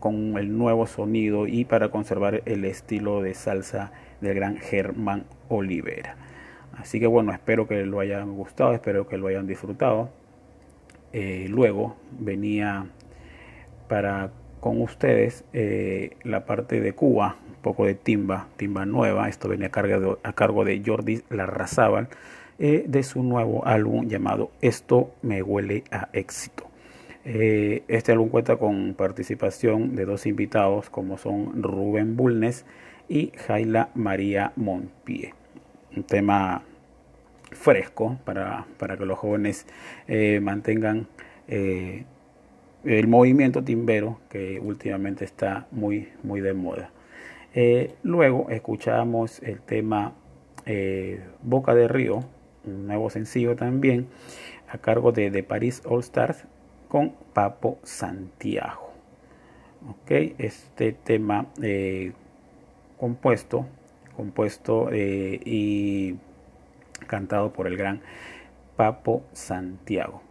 con 0.04 0.36
el 0.36 0.58
nuevo 0.58 0.86
sonido 0.86 1.46
y 1.46 1.64
para 1.64 1.88
conservar 1.88 2.42
el 2.44 2.66
estilo 2.66 3.22
de 3.22 3.32
salsa 3.32 3.90
del 4.20 4.34
gran 4.34 4.58
Germán 4.58 5.24
Olivera. 5.48 6.16
Así 6.76 7.00
que 7.00 7.06
bueno, 7.06 7.32
espero 7.32 7.66
que 7.66 7.86
lo 7.86 8.00
hayan 8.00 8.36
gustado, 8.36 8.74
espero 8.74 9.06
que 9.08 9.16
lo 9.16 9.28
hayan 9.28 9.46
disfrutado. 9.46 10.10
Eh, 11.14 11.46
luego 11.48 11.96
venía 12.18 12.84
para 13.88 14.30
con 14.60 14.82
ustedes 14.82 15.42
eh, 15.54 16.18
la 16.22 16.44
parte 16.44 16.82
de 16.82 16.92
Cuba, 16.92 17.38
un 17.48 17.62
poco 17.62 17.86
de 17.86 17.94
timba, 17.94 18.48
timba 18.58 18.84
nueva. 18.84 19.30
Esto 19.30 19.48
venía 19.48 19.68
a 19.68 20.32
cargo 20.34 20.64
de, 20.66 20.82
Jordi 20.84 21.22
Larrazábal 21.30 22.08
eh, 22.58 22.84
de 22.86 23.02
su 23.04 23.22
nuevo 23.22 23.66
álbum 23.66 24.06
llamado 24.06 24.50
Esto 24.60 25.14
me 25.22 25.40
huele 25.40 25.82
a 25.90 26.10
éxito. 26.12 26.73
Eh, 27.26 27.84
este 27.88 28.12
álbum 28.12 28.28
cuenta 28.28 28.56
con 28.56 28.92
participación 28.92 29.96
de 29.96 30.04
dos 30.04 30.26
invitados 30.26 30.90
como 30.90 31.16
son 31.16 31.62
Rubén 31.62 32.16
Bulnes 32.16 32.66
y 33.08 33.32
Jaila 33.46 33.88
María 33.94 34.52
Monpie. 34.56 35.32
Un 35.96 36.02
tema 36.02 36.62
fresco 37.50 38.18
para, 38.24 38.66
para 38.78 38.98
que 38.98 39.06
los 39.06 39.18
jóvenes 39.18 39.66
eh, 40.06 40.40
mantengan 40.42 41.06
eh, 41.48 42.04
el 42.84 43.08
movimiento 43.08 43.64
timbero 43.64 44.20
que 44.28 44.60
últimamente 44.60 45.24
está 45.24 45.66
muy, 45.70 46.10
muy 46.22 46.40
de 46.42 46.52
moda. 46.52 46.90
Luego 48.02 48.50
escuchamos 48.50 49.40
el 49.42 49.60
tema 49.60 50.12
Boca 51.42 51.74
de 51.74 51.86
Río, 51.86 52.24
un 52.64 52.88
nuevo 52.88 53.08
sencillo 53.10 53.54
también, 53.54 54.08
a 54.68 54.78
cargo 54.78 55.12
de, 55.12 55.30
de 55.30 55.44
París 55.44 55.80
All 55.86 56.00
Stars 56.00 56.44
con 56.94 57.10
Papo 57.32 57.80
Santiago. 57.82 58.92
Ok, 59.90 60.12
este 60.38 60.92
tema 60.92 61.46
eh, 61.60 62.12
compuesto, 63.00 63.66
compuesto 64.16 64.90
eh, 64.92 65.40
y 65.44 66.14
cantado 67.08 67.52
por 67.52 67.66
el 67.66 67.76
gran 67.76 68.00
Papo 68.76 69.24
Santiago. 69.32 70.22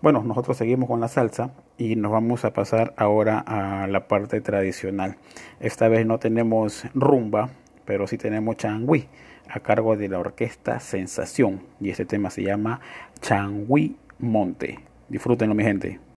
Bueno, 0.00 0.22
nosotros 0.22 0.56
seguimos 0.56 0.88
con 0.88 1.00
la 1.00 1.08
salsa 1.08 1.50
y 1.76 1.96
nos 1.96 2.12
vamos 2.12 2.44
a 2.44 2.52
pasar 2.52 2.94
ahora 2.96 3.40
a 3.40 3.88
la 3.88 4.06
parte 4.06 4.40
tradicional. 4.40 5.16
Esta 5.58 5.88
vez 5.88 6.06
no 6.06 6.20
tenemos 6.20 6.84
rumba, 6.94 7.50
pero 7.84 8.06
sí 8.06 8.16
tenemos 8.16 8.58
changüí 8.58 9.08
a 9.48 9.58
cargo 9.58 9.96
de 9.96 10.06
la 10.06 10.20
orquesta 10.20 10.78
Sensación 10.78 11.62
y 11.80 11.90
este 11.90 12.04
tema 12.04 12.30
se 12.30 12.44
llama 12.44 12.80
Changüí 13.20 13.96
Monte. 14.20 14.89
Disfrútenlo 15.10 15.54
mi 15.56 15.64
gente. 15.64 16.09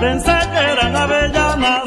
Pensé 0.00 0.32
que 0.52 0.58
eran 0.72 0.96
avellanas. 0.96 1.82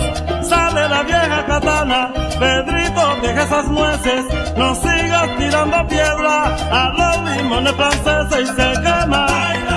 Sale 0.47 0.89
la 0.89 1.03
vieja 1.03 1.45
katana, 1.45 2.11
Pedrito, 2.39 3.15
deja 3.21 3.43
esas 3.43 3.67
nueces. 3.67 4.25
No 4.57 4.75
sigas 4.75 5.37
tirando 5.37 5.87
piedra 5.87 6.55
a 6.71 6.93
los 6.97 7.37
limones 7.37 7.73
franceses 7.73 8.41
y 8.41 8.47
se 8.47 8.81
quema. 8.81 9.68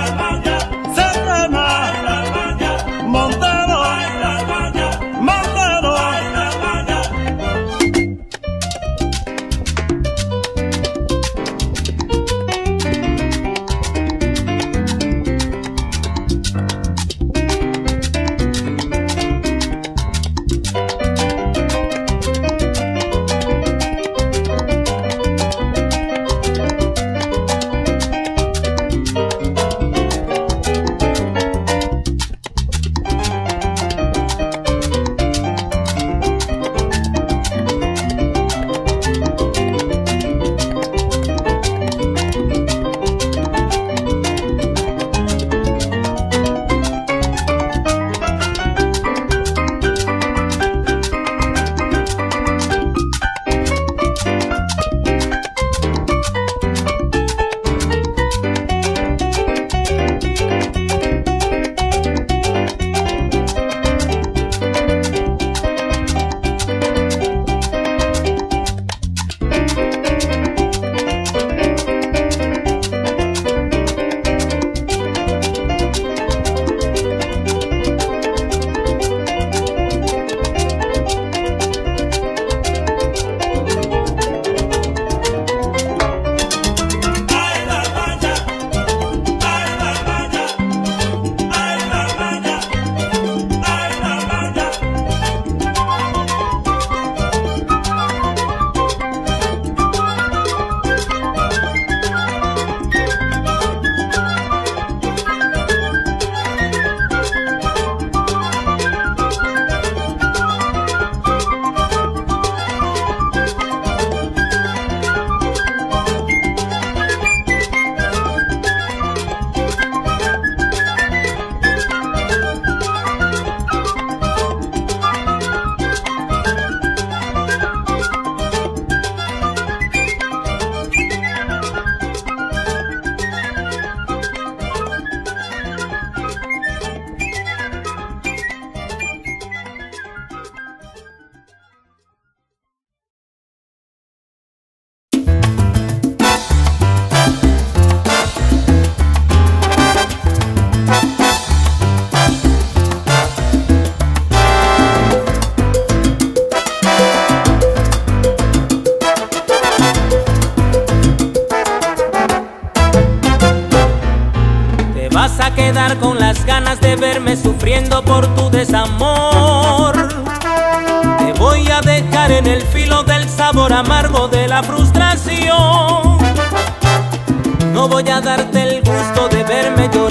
verme 179.63 179.89
yo 179.95 180.02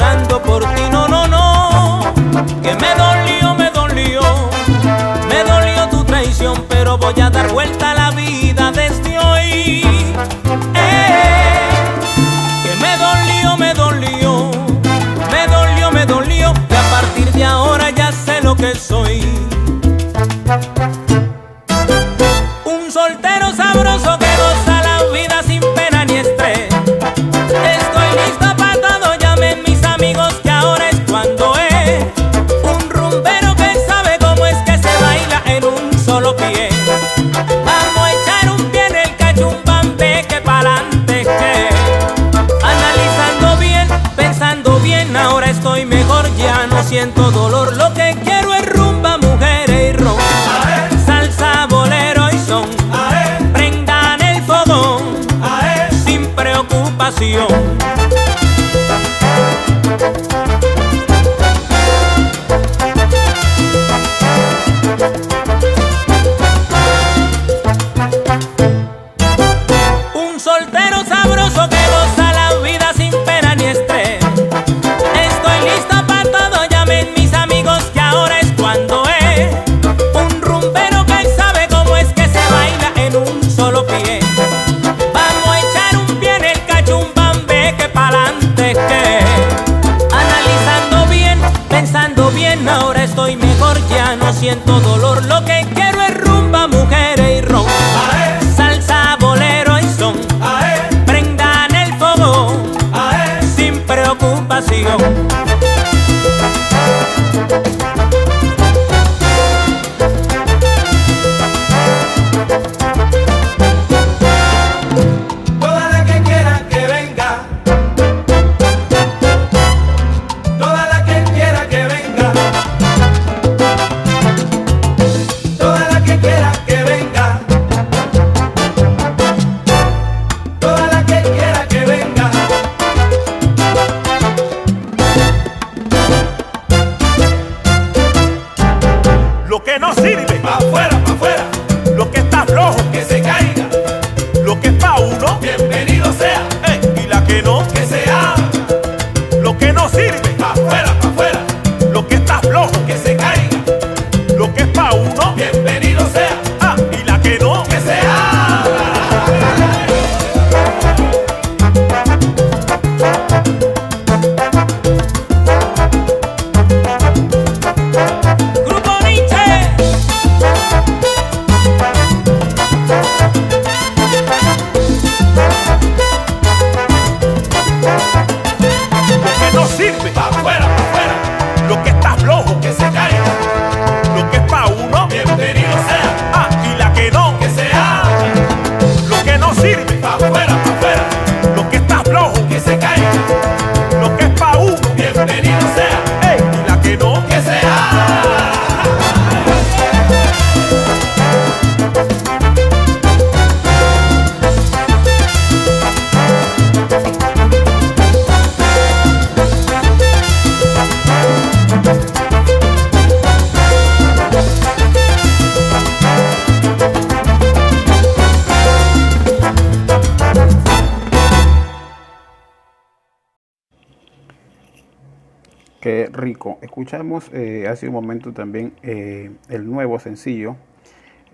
escuchamos 226.82 227.30
eh, 227.32 227.68
hace 227.68 227.88
un 227.88 227.94
momento 227.94 228.34
también 228.34 228.74
eh, 228.82 229.30
el 229.50 229.70
nuevo 229.70 230.00
sencillo, 230.00 230.56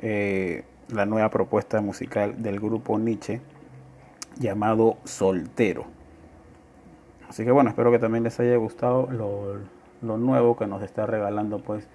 eh, 0.01 0.65
la 0.89 1.05
nueva 1.05 1.29
propuesta 1.29 1.79
musical 1.79 2.43
del 2.43 2.59
grupo 2.59 2.99
Nietzsche, 2.99 3.39
llamado 4.37 4.97
Soltero. 5.05 5.85
Así 7.29 7.45
que 7.45 7.51
bueno, 7.51 7.69
espero 7.69 7.91
que 7.91 7.99
también 7.99 8.25
les 8.25 8.37
haya 8.41 8.57
gustado 8.57 9.07
lo, 9.09 9.55
lo 10.01 10.17
nuevo 10.17 10.57
que 10.57 10.67
nos 10.67 10.83
está 10.83 11.05
regalando 11.05 11.59
pues 11.59 11.87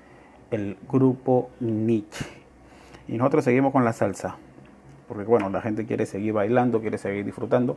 el 0.51 0.79
grupo 0.91 1.51
Nietzsche. 1.61 2.25
Y 3.07 3.19
nosotros 3.19 3.45
seguimos 3.45 3.73
con 3.73 3.85
la 3.85 3.93
salsa, 3.93 4.37
porque 5.09 5.25
bueno, 5.25 5.51
la 5.51 5.61
gente 5.61 5.85
quiere 5.85 6.07
seguir 6.07 6.33
bailando, 6.33 6.81
quiere 6.81 6.97
seguir 6.97 7.27
disfrutando. 7.27 7.77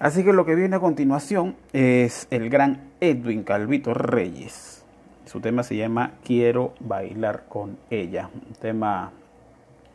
Así 0.00 0.24
que 0.24 0.32
lo 0.32 0.46
que 0.46 0.54
viene 0.54 0.76
a 0.76 0.80
continuación 0.80 1.56
es 1.74 2.26
el 2.30 2.48
gran 2.48 2.88
Edwin 3.00 3.42
Calvito 3.42 3.92
Reyes. 3.92 4.82
Su 5.26 5.42
tema 5.42 5.62
se 5.62 5.76
llama 5.76 6.12
Quiero 6.24 6.72
bailar 6.80 7.44
con 7.50 7.76
ella. 7.90 8.30
Un 8.32 8.54
tema 8.54 9.12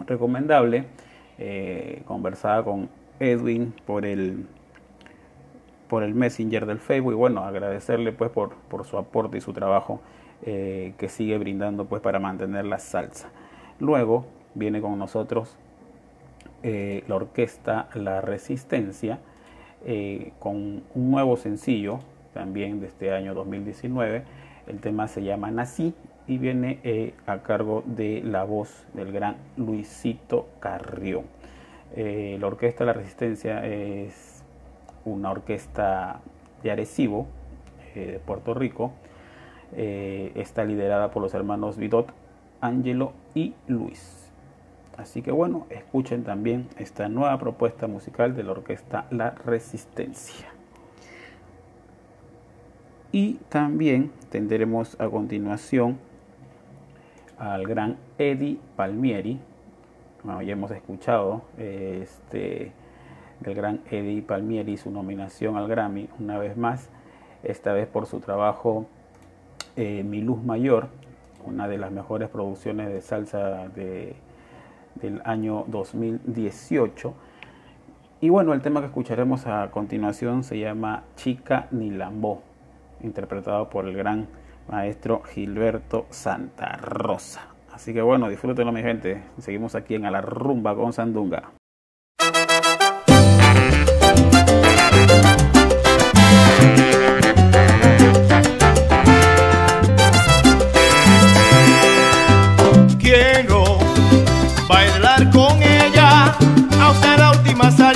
recomendable. 0.05 0.85
Eh, 1.39 2.03
conversaba 2.05 2.63
con 2.63 2.87
Edwin 3.19 3.73
por 3.87 4.05
el 4.05 4.45
por 5.87 6.03
el 6.03 6.13
Messenger 6.13 6.67
del 6.67 6.77
Facebook 6.77 7.13
y 7.13 7.15
bueno, 7.15 7.41
agradecerle 7.41 8.11
pues 8.11 8.29
por, 8.29 8.53
por 8.69 8.85
su 8.85 8.99
aporte 8.99 9.39
y 9.39 9.41
su 9.41 9.53
trabajo 9.53 10.01
eh, 10.43 10.93
que 10.99 11.09
sigue 11.09 11.39
brindando 11.39 11.85
pues 11.85 12.03
para 12.03 12.19
mantener 12.19 12.65
la 12.65 12.77
salsa. 12.77 13.29
Luego 13.79 14.27
viene 14.53 14.81
con 14.81 14.99
nosotros 14.99 15.57
eh, 16.61 17.03
la 17.07 17.15
orquesta 17.15 17.89
La 17.95 18.21
Resistencia 18.21 19.19
eh, 19.87 20.31
con 20.39 20.81
un 20.95 21.11
nuevo 21.11 21.37
sencillo 21.37 21.99
también 22.33 22.79
de 22.79 22.87
este 22.87 23.11
año 23.11 23.35
2019. 23.35 24.23
El 24.65 24.79
tema 24.79 25.07
se 25.07 25.23
llama 25.23 25.51
Nací 25.51 25.93
y 26.25 26.39
viene 26.39 26.79
eh, 26.83 27.13
a 27.27 27.43
cargo 27.43 27.83
de 27.85 28.23
la 28.23 28.45
voz 28.45 28.87
del 28.95 29.11
gran 29.11 29.35
Luisito 29.57 30.47
Carrión. 30.59 31.25
Eh, 31.95 32.35
la 32.41 32.47
orquesta 32.47 32.83
La 32.83 32.93
Resistencia 32.93 33.63
es 33.63 34.43
una 35.05 35.29
orquesta 35.29 36.19
de 36.63 36.71
Arecibo, 36.71 37.27
de 37.93 38.19
Puerto 38.25 38.55
Rico. 38.55 38.91
está 39.71 40.65
liderada 40.65 41.11
por 41.11 41.21
los 41.21 41.35
hermanos 41.35 41.77
Vidot, 41.77 42.11
Angelo 42.59 43.13
y 43.35 43.53
Luis. 43.67 44.24
Así 44.97 45.21
que 45.21 45.31
bueno, 45.31 45.67
escuchen 45.69 46.23
también 46.23 46.67
esta 46.77 47.09
nueva 47.09 47.37
propuesta 47.37 47.87
musical 47.87 48.35
de 48.35 48.43
la 48.43 48.51
orquesta 48.51 49.07
La 49.11 49.31
Resistencia. 49.31 50.47
Y 53.11 53.35
también 53.49 54.11
tendremos 54.29 54.99
a 54.99 55.07
continuación 55.09 55.97
al 57.37 57.65
gran 57.67 57.97
Eddie 58.17 58.59
Palmieri. 58.75 59.39
Bueno, 60.23 60.41
ya 60.41 60.53
hemos 60.53 60.71
escuchado 60.71 61.43
este, 61.57 62.71
del 63.39 63.55
gran 63.55 63.81
Eddie 63.91 64.21
Palmieri 64.21 64.77
su 64.77 64.91
nominación 64.91 65.57
al 65.57 65.67
Grammy 65.67 66.09
una 66.19 66.37
vez 66.37 66.57
más, 66.57 66.89
esta 67.43 67.73
vez 67.73 67.87
por 67.87 68.05
su 68.05 68.19
trabajo 68.19 68.85
eh, 69.75 70.03
Mi 70.03 70.21
Luz 70.21 70.43
Mayor, 70.43 70.87
una 71.45 71.67
de 71.67 71.77
las 71.77 71.91
mejores 71.91 72.29
producciones 72.29 72.87
de 72.89 73.01
salsa 73.01 73.67
de 73.69 74.15
del 74.95 75.21
año 75.25 75.65
2018. 75.67 77.13
Y 78.21 78.29
bueno, 78.29 78.53
el 78.53 78.61
tema 78.61 78.79
que 78.79 78.87
escucharemos 78.87 79.45
a 79.45 79.69
continuación 79.71 80.43
se 80.43 80.57
llama 80.57 81.03
Chica 81.15 81.67
Nilambó, 81.71 82.41
interpretado 83.01 83.69
por 83.69 83.85
el 83.85 83.95
gran 83.95 84.27
maestro 84.69 85.21
Gilberto 85.23 86.07
Santa 86.09 86.77
Rosa. 86.77 87.47
Así 87.73 87.93
que 87.93 88.01
bueno, 88.01 88.29
disfrútenlo 88.29 88.71
mi 88.71 88.81
gente. 88.81 89.21
Seguimos 89.37 89.75
aquí 89.75 89.95
en 89.95 90.05
A 90.05 90.11
la 90.11 90.21
Rumba 90.21 90.75
con 90.75 90.93
Sandunga. 90.93 91.51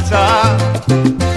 dançar 0.10 1.29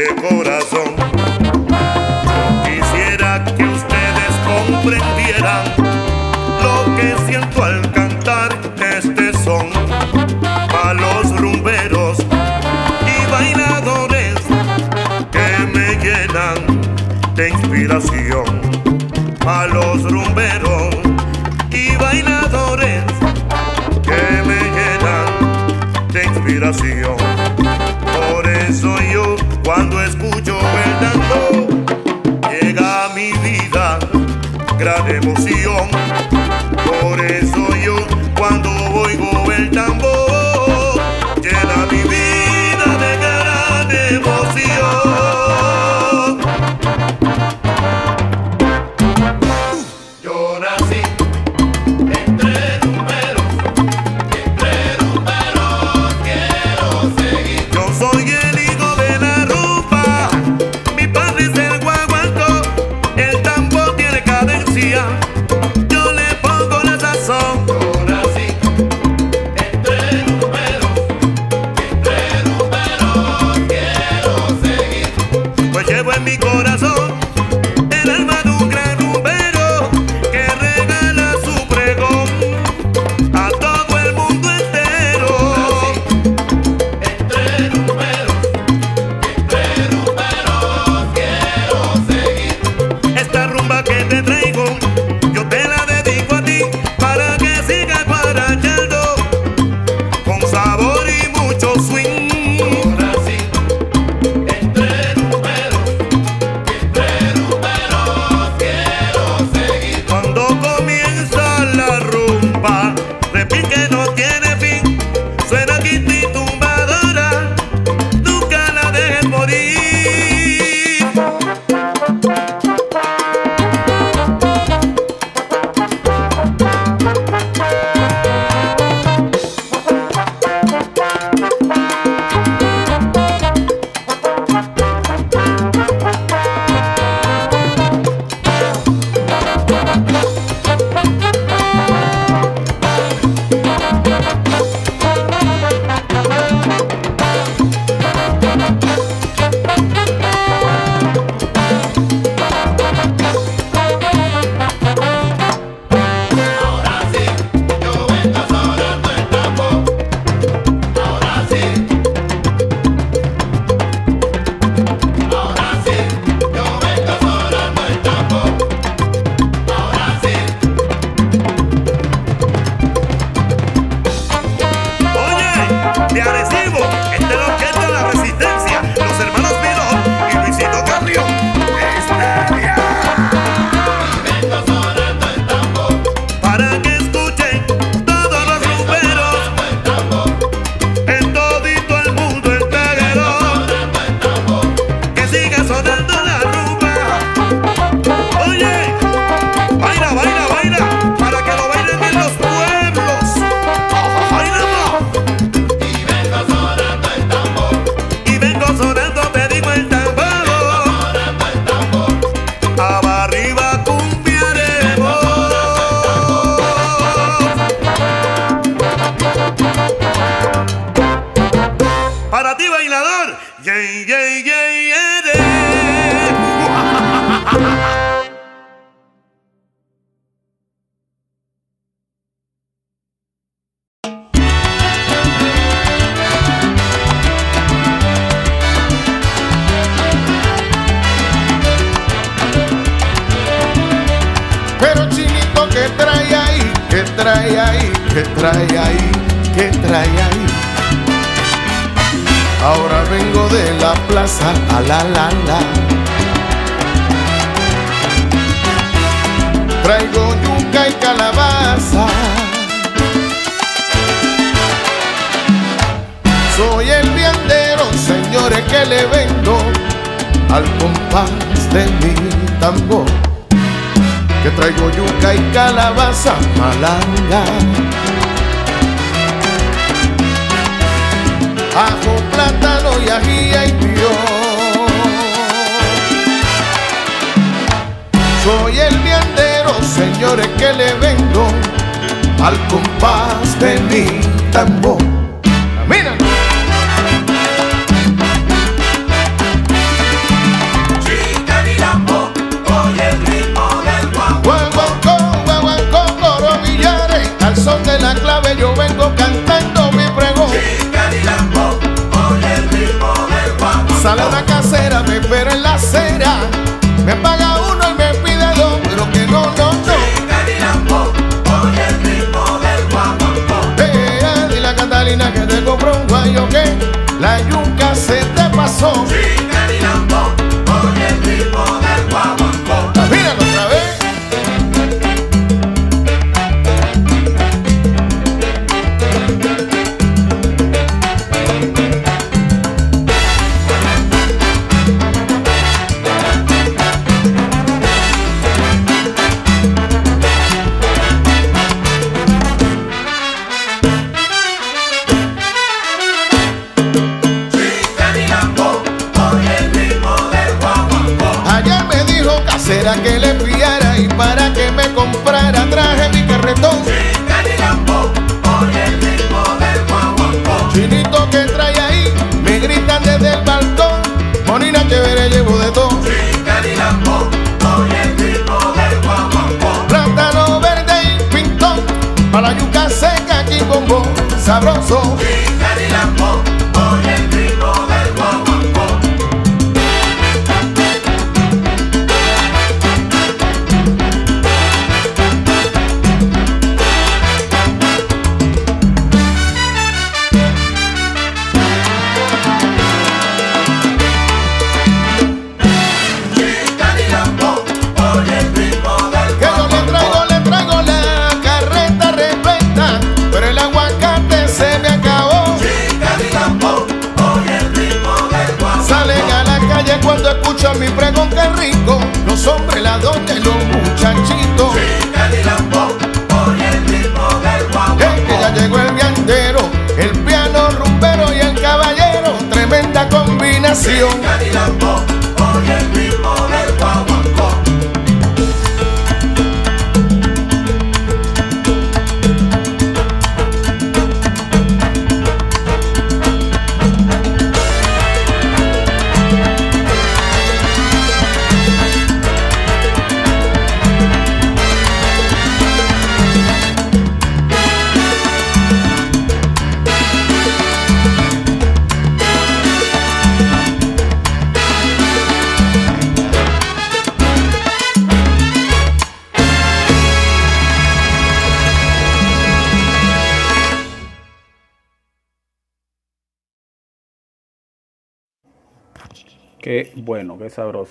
de 0.00 0.14
corazón. 0.14 0.99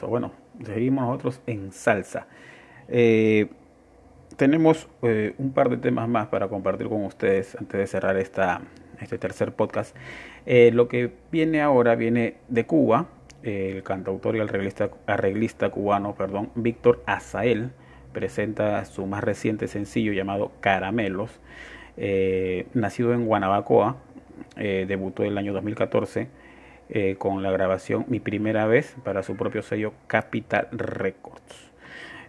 Bueno, 0.07 0.31
seguimos 0.63 1.05
nosotros 1.05 1.41
en 1.45 1.71
salsa. 1.71 2.27
Eh, 2.87 3.47
tenemos 4.37 4.87
eh, 5.01 5.33
un 5.37 5.51
par 5.51 5.69
de 5.69 5.77
temas 5.77 6.07
más 6.07 6.27
para 6.27 6.47
compartir 6.47 6.87
con 6.87 7.03
ustedes 7.03 7.55
antes 7.55 7.79
de 7.79 7.87
cerrar 7.87 8.17
este 8.17 9.17
tercer 9.17 9.53
podcast. 9.53 9.95
Eh, 10.45 10.71
lo 10.73 10.87
que 10.87 11.11
viene 11.31 11.61
ahora 11.61 11.95
viene 11.95 12.35
de 12.47 12.65
Cuba. 12.65 13.07
El 13.41 13.83
cantautor 13.83 14.35
y 14.35 14.41
arreglista, 14.41 14.89
arreglista 15.07 15.69
cubano, 15.69 16.13
perdón, 16.13 16.51
Víctor 16.55 17.01
Azael, 17.05 17.71
presenta 18.11 18.83
su 18.83 19.05
más 19.05 19.23
reciente 19.23 19.69
sencillo 19.69 20.11
llamado 20.11 20.51
Caramelos. 20.59 21.39
Nacido 22.73 23.13
en 23.13 23.25
Guanabacoa, 23.25 23.95
debutó 24.57 25.23
el 25.23 25.37
año 25.37 25.53
2014 25.53 26.27
eh, 26.89 27.15
con 27.17 27.43
la 27.43 27.51
grabación 27.51 28.05
Mi 28.07 28.19
Primera 28.19 28.65
Vez 28.65 28.95
para 29.03 29.23
su 29.23 29.35
propio 29.35 29.61
sello 29.61 29.93
Capital 30.07 30.67
Records. 30.71 31.69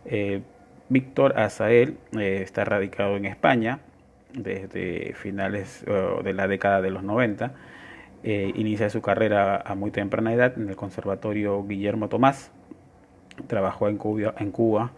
Eh, 0.05 0.43
Víctor 0.89 1.39
Azael 1.39 1.99
eh, 2.19 2.41
está 2.43 2.65
radicado 2.65 3.17
en 3.17 3.25
España 3.25 3.81
desde 4.33 5.15
finales 5.15 5.85
de 6.25 6.33
la 6.33 6.47
década 6.47 6.81
de 6.81 6.91
los 6.91 7.03
90. 7.03 7.53
Eh, 8.23 8.53
inicia 8.55 8.91
su 8.91 9.01
carrera 9.01 9.57
a 9.65 9.75
muy 9.75 9.91
temprana 9.91 10.33
edad 10.33 10.53
en 10.57 10.69
el 10.69 10.77
Conservatorio 10.77 11.65
Guillermo 11.67 12.09
Tomás. 12.09 12.53
Trabajó 13.47 13.89
en 13.89 13.97
Cuba, 13.97 14.35
en 14.39 14.51
Cuba 14.51 14.93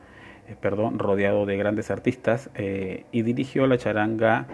perdón, 0.60 0.98
rodeado 0.98 1.46
de 1.46 1.56
grandes 1.56 1.90
artistas 1.90 2.50
y 2.58 3.22
dirigió 3.22 3.66
la 3.66 3.78
charanga 3.78 4.46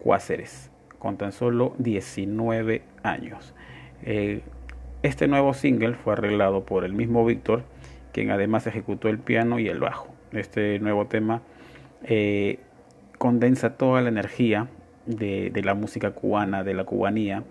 Cuáceres 0.00 0.70
con 0.98 1.16
tan 1.16 1.32
solo 1.32 1.74
19 1.78 2.82
años. 3.02 3.54
Eh, 4.04 4.42
este 5.02 5.28
nuevo 5.28 5.54
single 5.54 5.94
fue 5.94 6.12
arreglado 6.12 6.64
por 6.64 6.84
el 6.84 6.92
mismo 6.92 7.24
Víctor, 7.24 7.62
quien 8.12 8.30
además 8.30 8.66
ejecutó 8.66 9.08
el 9.08 9.18
piano 9.18 9.58
y 9.58 9.68
el 9.68 9.80
bajo. 9.80 10.08
Este 10.32 10.78
nuevo 10.78 11.06
tema 11.06 11.42
eh, 12.04 12.58
condensa 13.18 13.76
toda 13.76 14.02
la 14.02 14.08
energía 14.08 14.68
de, 15.06 15.60
la 15.64 15.74
música 15.74 16.12
cubana, 16.12 16.64
de 16.64 16.74
la 16.74 16.84
cubanía, 16.84 17.44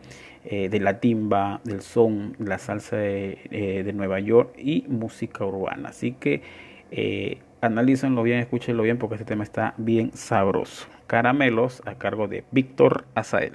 eh, 0.45 0.69
de 0.69 0.80
la 0.80 0.99
timba, 0.99 1.61
del 1.63 1.81
son, 1.81 2.35
la 2.39 2.57
salsa 2.57 2.97
de, 2.97 3.91
Nueva 3.93 4.19
York 4.19 4.55
y 4.57 4.85
música 4.88 5.45
urbana. 5.45 5.89
Así 5.89 6.13
que 6.13 6.41
eh, 6.91 7.39
analícenlo 7.61 8.23
bien, 8.23 8.39
escúchenlo 8.39 8.84
bien 8.84 8.97
porque 8.97 9.15
este 9.15 9.26
tema 9.26 9.43
está 9.43 9.73
bien 9.77 10.11
sabroso. 10.13 10.88
Caramelos 11.07 11.81
a 11.85 11.95
cargo 11.95 12.27
de 12.27 12.43
Víctor 12.51 13.05
Azael. 13.15 13.53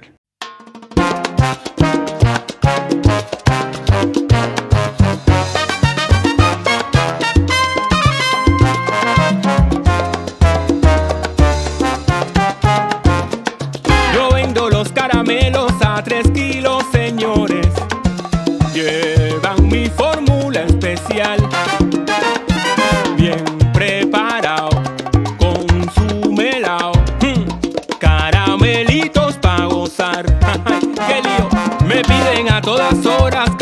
las 32.91 33.05
horas. 33.05 33.54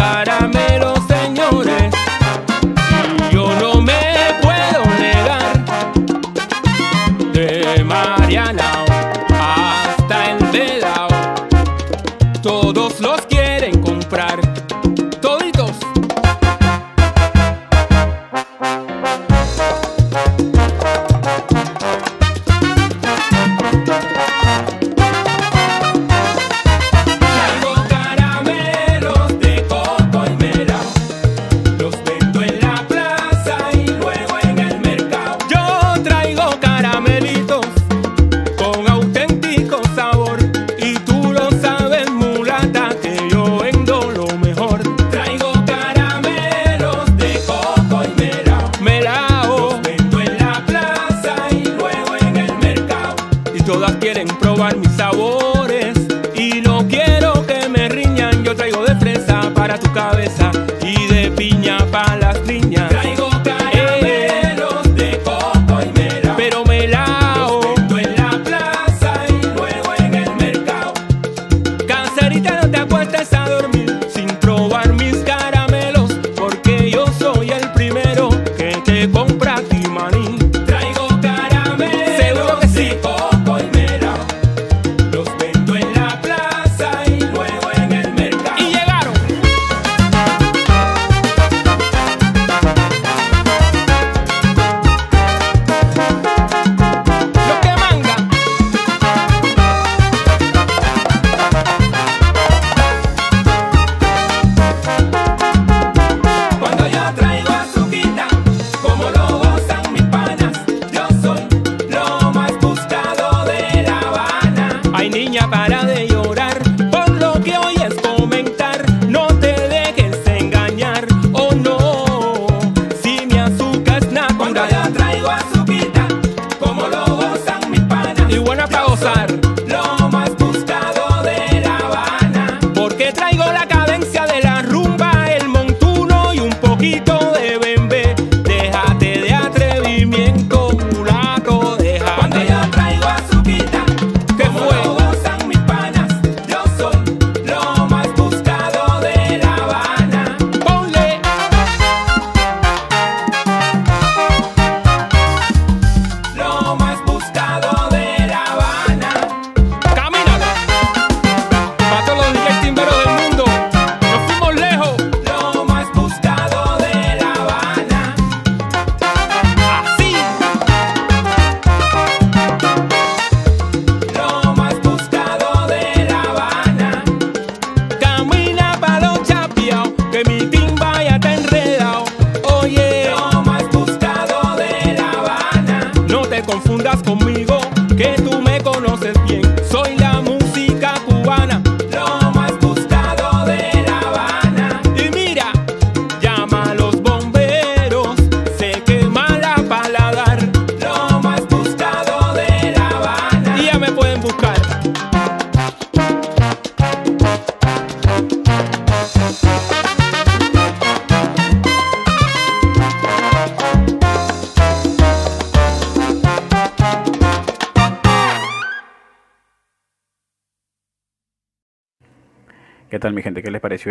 see. 82.74 83.03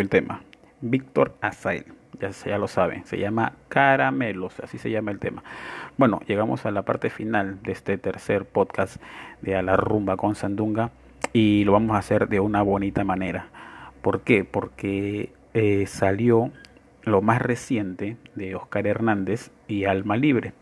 el 0.00 0.08
tema. 0.08 0.42
Víctor 0.80 1.34
Azael, 1.40 1.86
ya, 2.20 2.30
ya 2.30 2.58
lo 2.58 2.68
saben, 2.68 3.04
se 3.04 3.18
llama 3.18 3.52
Caramelos, 3.68 4.58
así 4.60 4.78
se 4.78 4.90
llama 4.90 5.10
el 5.10 5.18
tema. 5.18 5.44
Bueno, 5.96 6.20
llegamos 6.26 6.66
a 6.66 6.70
la 6.70 6.82
parte 6.82 7.10
final 7.10 7.62
de 7.62 7.72
este 7.72 7.98
tercer 7.98 8.44
podcast 8.44 8.96
de 9.42 9.56
A 9.56 9.62
la 9.62 9.76
Rumba 9.76 10.16
con 10.16 10.34
Sandunga 10.34 10.90
y 11.32 11.64
lo 11.64 11.72
vamos 11.72 11.94
a 11.94 11.98
hacer 11.98 12.28
de 12.28 12.40
una 12.40 12.62
bonita 12.62 13.04
manera. 13.04 13.46
¿Por 14.02 14.22
qué? 14.22 14.44
Porque 14.44 15.32
eh, 15.54 15.86
salió 15.86 16.50
lo 17.02 17.22
más 17.22 17.40
reciente 17.40 18.16
de 18.34 18.54
Oscar 18.54 18.86
Hernández 18.86 19.50
y 19.68 19.84
Alma 19.84 20.16
Libre. 20.16 20.52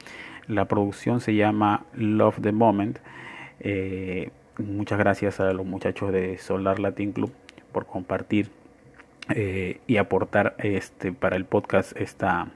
La 0.46 0.66
producción 0.66 1.20
se 1.20 1.34
llama 1.34 1.84
Love 1.94 2.40
the 2.40 2.52
Moment. 2.52 2.98
Eh, 3.60 4.30
muchas 4.58 4.98
gracias 4.98 5.40
a 5.40 5.52
los 5.52 5.64
muchachos 5.64 6.12
de 6.12 6.38
Solar 6.38 6.78
Latin 6.78 7.12
Club 7.12 7.32
por 7.72 7.86
compartir 7.86 8.50
eh, 9.28 9.80
y 9.86 9.98
aportar 9.98 10.56
este, 10.58 11.12
para 11.12 11.36
el 11.36 11.44
podcast 11.44 11.96
esta, 11.96 12.48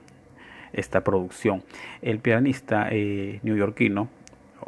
esta 0.74 1.02
producción. 1.02 1.62
El 2.02 2.18
pianista 2.18 2.88
eh, 2.90 3.40
neoyorquino 3.42 4.08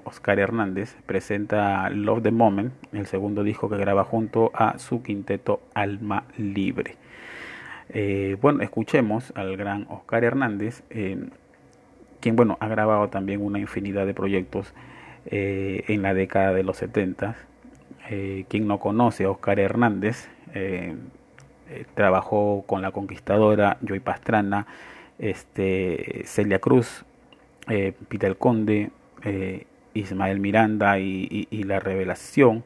Oscar 0.05 0.39
Hernández 0.39 0.95
presenta 1.07 1.89
Love 1.91 2.23
the 2.23 2.31
Moment, 2.31 2.73
el 2.93 3.07
segundo 3.07 3.43
disco 3.43 3.69
que 3.69 3.77
graba 3.77 4.05
junto 4.05 4.51
a 4.55 4.79
su 4.79 5.03
quinteto 5.03 5.61
Alma 5.75 6.25
Libre. 6.37 6.97
Eh, 7.89 8.37
bueno, 8.41 8.63
escuchemos 8.63 9.33
al 9.37 9.57
gran 9.57 9.87
Oscar 9.89 10.25
Hernández, 10.25 10.83
eh, 10.91 11.29
quien 12.21 12.37
bueno, 12.37 12.57
ha 12.61 12.69
grabado 12.69 13.09
también 13.09 13.43
una 13.43 13.59
infinidad 13.59 14.07
de 14.07 14.15
proyectos 14.15 14.73
en 15.29 16.03
la 16.03 16.15
década 16.15 16.53
de 16.53 16.63
los 16.63 16.77
70. 16.77 17.35
quien 18.49 18.69
no 18.69 18.79
conoce 18.79 19.25
a 19.25 19.31
Oscar 19.31 19.59
Hernández, 19.59 20.29
trabajó 21.95 22.65
con 22.67 22.83
la 22.83 22.91
conquistadora 22.91 23.79
Joy 23.83 24.01
Pastrana, 24.01 24.67
este, 25.19 26.23
Celia 26.25 26.59
Cruz, 26.59 27.05
Peter 28.09 28.37
Conde, 28.37 28.91
Ismael 29.95 30.41
Miranda 30.41 30.99
y, 30.99 31.63
La 31.65 31.81
Revelación, 31.81 32.65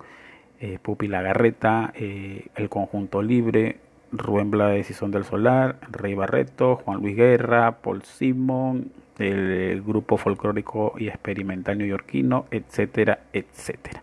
Pupi 0.83 1.09
Lagarreta, 1.09 1.93
El 1.95 2.69
Conjunto 2.69 3.23
Libre, 3.23 3.79
Rubén 4.13 4.51
Blades 4.51 4.91
y 4.91 5.11
del 5.11 5.25
Solar, 5.25 5.77
Rey 5.91 6.15
Barreto, 6.15 6.77
Juan 6.77 7.01
Luis 7.01 7.17
Guerra, 7.17 7.79
Paul 7.81 8.03
Simon, 8.03 8.91
el, 9.19 9.83
grupo 9.83 10.17
folclórico 10.17 10.95
y 10.99 11.09
experimental 11.09 11.79
neoyorquino, 11.79 12.47
etcétera, 12.51 13.21
etcétera. 13.33 14.03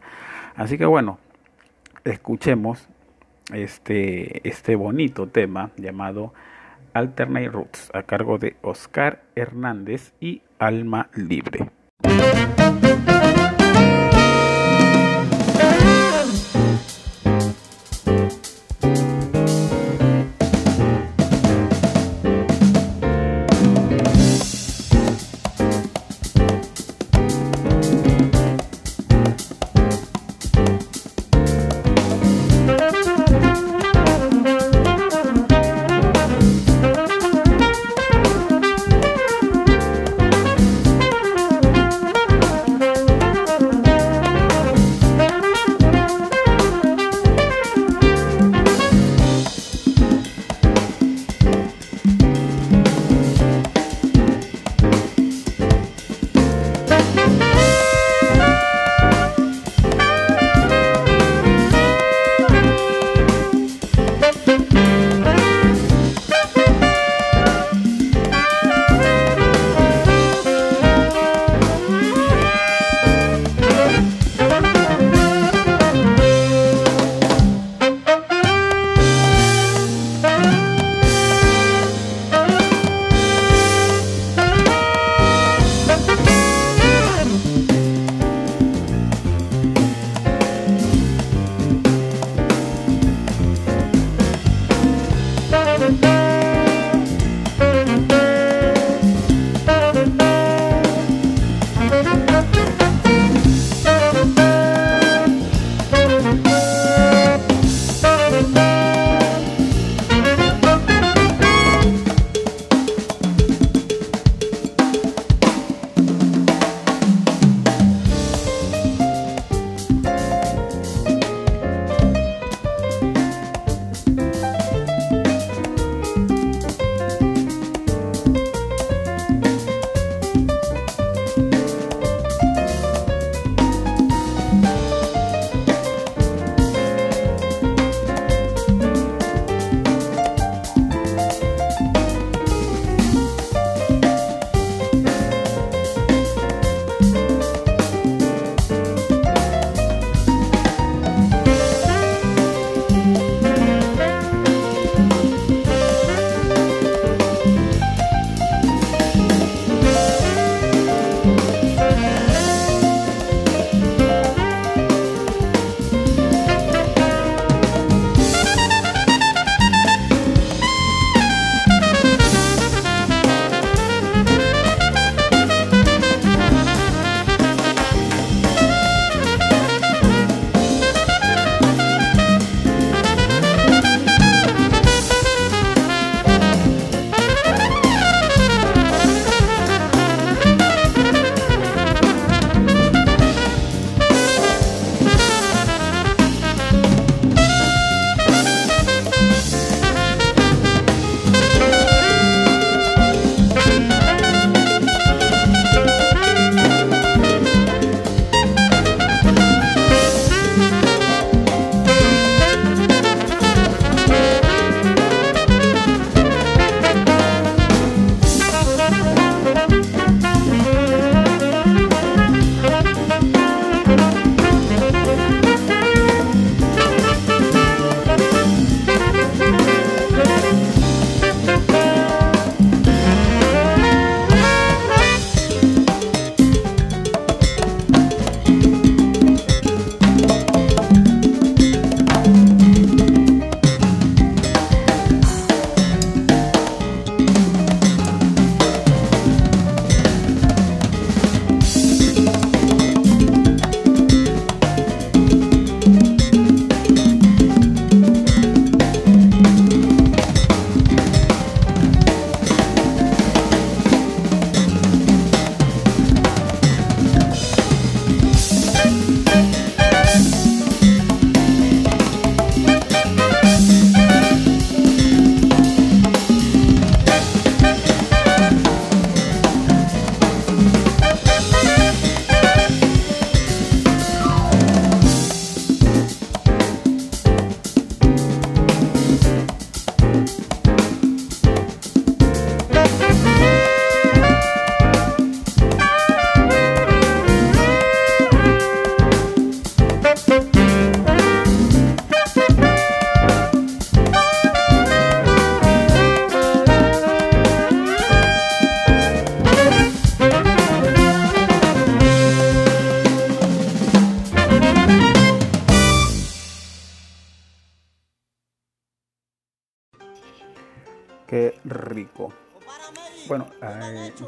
Así 0.56 0.78
que 0.78 0.86
bueno, 0.86 1.20
escuchemos 2.04 2.88
este, 3.54 4.48
este 4.48 4.76
bonito 4.76 5.28
tema 5.28 5.72
llamado 5.78 6.34
Alternate 6.94 7.50
Roots 7.50 7.90
a 7.94 8.04
cargo 8.04 8.38
de 8.38 8.56
Oscar 8.62 9.24
Hernández 9.36 10.14
y 10.20 10.42
Alma 10.60 11.10
Libre. 11.14 11.77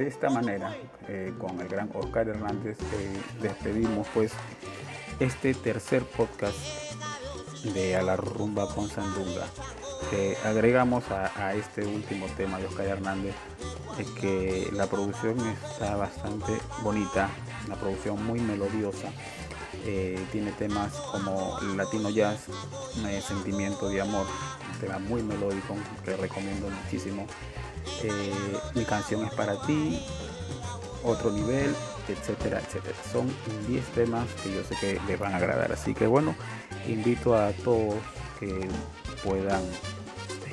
Esta 0.09 0.29
manera, 0.31 0.75
eh, 1.07 1.33
con 1.37 1.61
el 1.61 1.67
gran 1.67 1.89
Oscar 1.93 2.27
Hernández, 2.27 2.77
eh, 2.79 3.21
despedimos 3.41 4.07
pues 4.11 4.31
este 5.19 5.53
tercer 5.53 6.03
podcast 6.03 6.57
de 7.75 7.95
A 7.95 8.01
la 8.01 8.15
Rumba 8.15 8.73
con 8.73 8.89
Sandunga. 8.89 9.45
agregamos 10.45 11.03
a, 11.11 11.31
a, 11.35 11.53
este 11.53 11.85
último 11.85 12.25
tema 12.37 12.57
de 12.57 12.65
Oscar 12.65 12.87
Hernández 12.87 13.35
que 14.19 14.67
la 14.73 14.87
producción 14.87 15.37
está 15.47 15.95
bastante 15.95 16.53
bonita, 16.81 17.29
una 17.67 17.75
producción 17.75 18.25
muy 18.25 18.39
melodiosa. 18.39 19.11
tiene 20.31 20.51
temas 20.53 20.91
como 21.11 21.59
Latino 21.75 22.09
Jazz, 22.09 22.47
Sentimiento 23.21 23.89
de 23.89 24.01
Amor, 24.01 24.25
un 24.73 24.79
tema 24.79 24.97
muy 24.97 25.21
melódico 25.21 25.75
que 26.03 26.17
recomiendo 26.17 26.67
muchísimo. 26.69 27.27
Eh, 28.03 28.33
mi 28.75 28.85
canción 28.85 29.25
es 29.25 29.33
para 29.33 29.59
ti, 29.61 29.99
otro 31.03 31.31
nivel, 31.31 31.75
etcétera, 32.07 32.59
etcétera. 32.59 32.95
Son 33.11 33.27
10 33.67 33.85
temas 33.87 34.27
que 34.43 34.53
yo 34.53 34.63
sé 34.63 34.75
que 34.79 34.99
les 35.07 35.19
van 35.19 35.33
a 35.33 35.37
agradar. 35.37 35.71
Así 35.71 35.93
que 35.93 36.07
bueno, 36.07 36.35
invito 36.87 37.35
a 37.35 37.51
todos 37.51 37.95
que 38.39 38.67
puedan, 39.23 39.61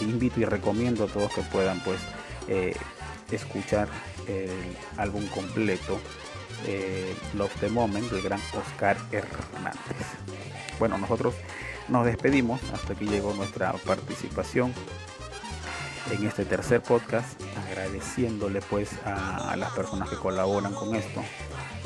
invito 0.00 0.40
y 0.40 0.44
recomiendo 0.44 1.04
a 1.04 1.06
todos 1.06 1.32
que 1.32 1.42
puedan 1.42 1.80
pues 1.84 2.00
eh, 2.48 2.74
escuchar 3.30 3.88
el 4.26 4.50
álbum 4.96 5.26
completo. 5.28 5.98
Eh, 6.66 7.14
Love 7.34 7.54
the 7.60 7.68
Moment 7.68 8.10
del 8.10 8.22
gran 8.22 8.40
Oscar 8.54 8.96
Hernández. 9.12 10.06
Bueno, 10.78 10.98
nosotros 10.98 11.34
nos 11.88 12.06
despedimos. 12.06 12.60
Hasta 12.72 12.94
aquí 12.94 13.06
llegó 13.06 13.34
nuestra 13.34 13.72
participación 13.72 14.72
en 16.10 16.26
este 16.26 16.44
tercer 16.44 16.82
podcast, 16.82 17.40
agradeciéndole 17.68 18.60
pues 18.62 18.90
a, 19.04 19.54
las 19.56 19.70
personas 19.72 20.08
que 20.08 20.16
colaboran 20.16 20.72
con 20.74 20.94
esto. 20.94 21.22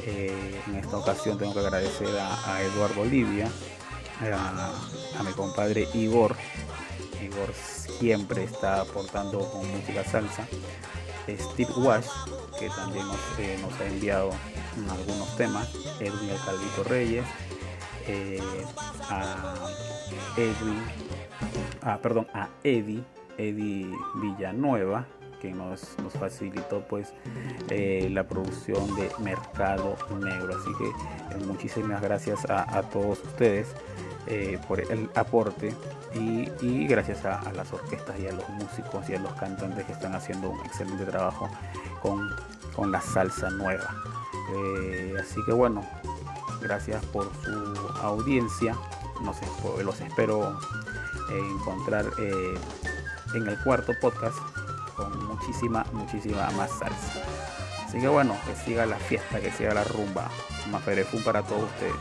Eh, 0.07 0.61
en 0.67 0.77
esta 0.77 0.97
ocasión 0.97 1.39
tengo 1.39 1.53
que 1.53 1.61
agradecer 1.61 2.09
a, 2.19 2.63
Eduardo 2.63 3.03
Olivia, 3.03 3.49
a, 4.21 5.23
mi 5.23 5.33
compadre 5.33 5.89
Igor. 5.95 6.37
Igor 7.23 7.53
siempre 7.55 8.45
está 8.45 8.81
aportando 8.83 9.41
con 9.51 9.71
música 9.71 10.05
salsa. 10.05 10.47
Steve 11.29 11.73
Wash, 11.77 12.09
que 12.59 12.69
también 12.71 13.07
nos, 13.07 13.21
eh, 13.39 13.59
ha 13.81 13.85
enviado 13.87 14.31
algunos 14.91 15.37
temas. 15.37 15.69
Edwin 16.01 16.31
El 16.31 16.39
Calvito 16.45 16.85
Reyes. 16.85 17.25
Eh, 18.07 18.43
a 19.09 19.55
Edwin, 20.37 20.83
ah, 21.83 21.99
perdón, 22.03 22.27
a 22.35 22.49
Eddie 22.65 23.05
Eddie 23.41 23.91
Villanueva, 24.17 25.07
que 25.41 25.51
nos, 25.53 25.99
nos 26.03 26.13
facilitó 26.13 26.83
pues 26.87 27.13
eh, 27.71 28.09
la 28.13 28.29
producción 28.29 28.95
de 28.95 29.11
Mercado 29.19 29.97
Negro. 30.21 30.57
Así 30.57 30.71
que 30.79 30.89
eh, 30.89 31.47
muchísimas 31.47 32.03
gracias 32.03 32.45
a, 32.49 32.83
todos 32.83 33.19
ustedes 33.25 33.69
eh, 34.27 34.59
por 34.69 34.81
el 34.81 35.09
aporte 35.15 35.75
y, 36.15 36.87
gracias 36.87 37.25
a, 37.25 37.53
las 37.53 37.73
orquestas 37.73 38.19
y 38.21 38.27
a 38.27 38.33
los 38.33 38.49
músicos 38.51 39.09
y 39.09 39.15
a 39.15 39.21
los 39.21 39.33
cantantes 39.35 39.85
que 39.87 39.93
están 39.93 40.15
haciendo 40.15 40.51
un 40.51 40.61
excelente 40.61 41.05
trabajo 41.05 41.49
con, 42.03 42.29
con 42.77 42.93
la 42.93 43.01
salsa 43.01 43.49
nueva. 43.51 43.95
así 45.19 45.41
que 45.47 45.53
bueno, 45.53 45.85
gracias 46.61 47.05
por 47.07 47.31
su 47.43 47.89
audiencia. 48.03 48.77
los 49.85 50.01
espero 50.01 50.59
encontrar 51.31 52.07
en 53.35 53.47
el 53.49 53.59
cuarto 53.59 53.93
podcast 54.01 54.39
con 54.95 55.27
muchísima, 55.27 55.85
muchísima 55.93 56.51
más 56.51 56.71
salsa. 56.71 57.23
Así 57.85 58.01
que 58.01 58.09
bueno, 58.09 58.37
que 58.47 58.55
siga 58.65 58.87
la 58.87 58.97
fiesta, 58.97 59.41
que 59.41 59.51
siga 59.51 59.75
la 59.75 59.85
rumba. 59.85 60.31
Maferefun 60.71 61.23
para 61.23 61.43
todos 61.43 61.65
ustedes. 61.65 61.95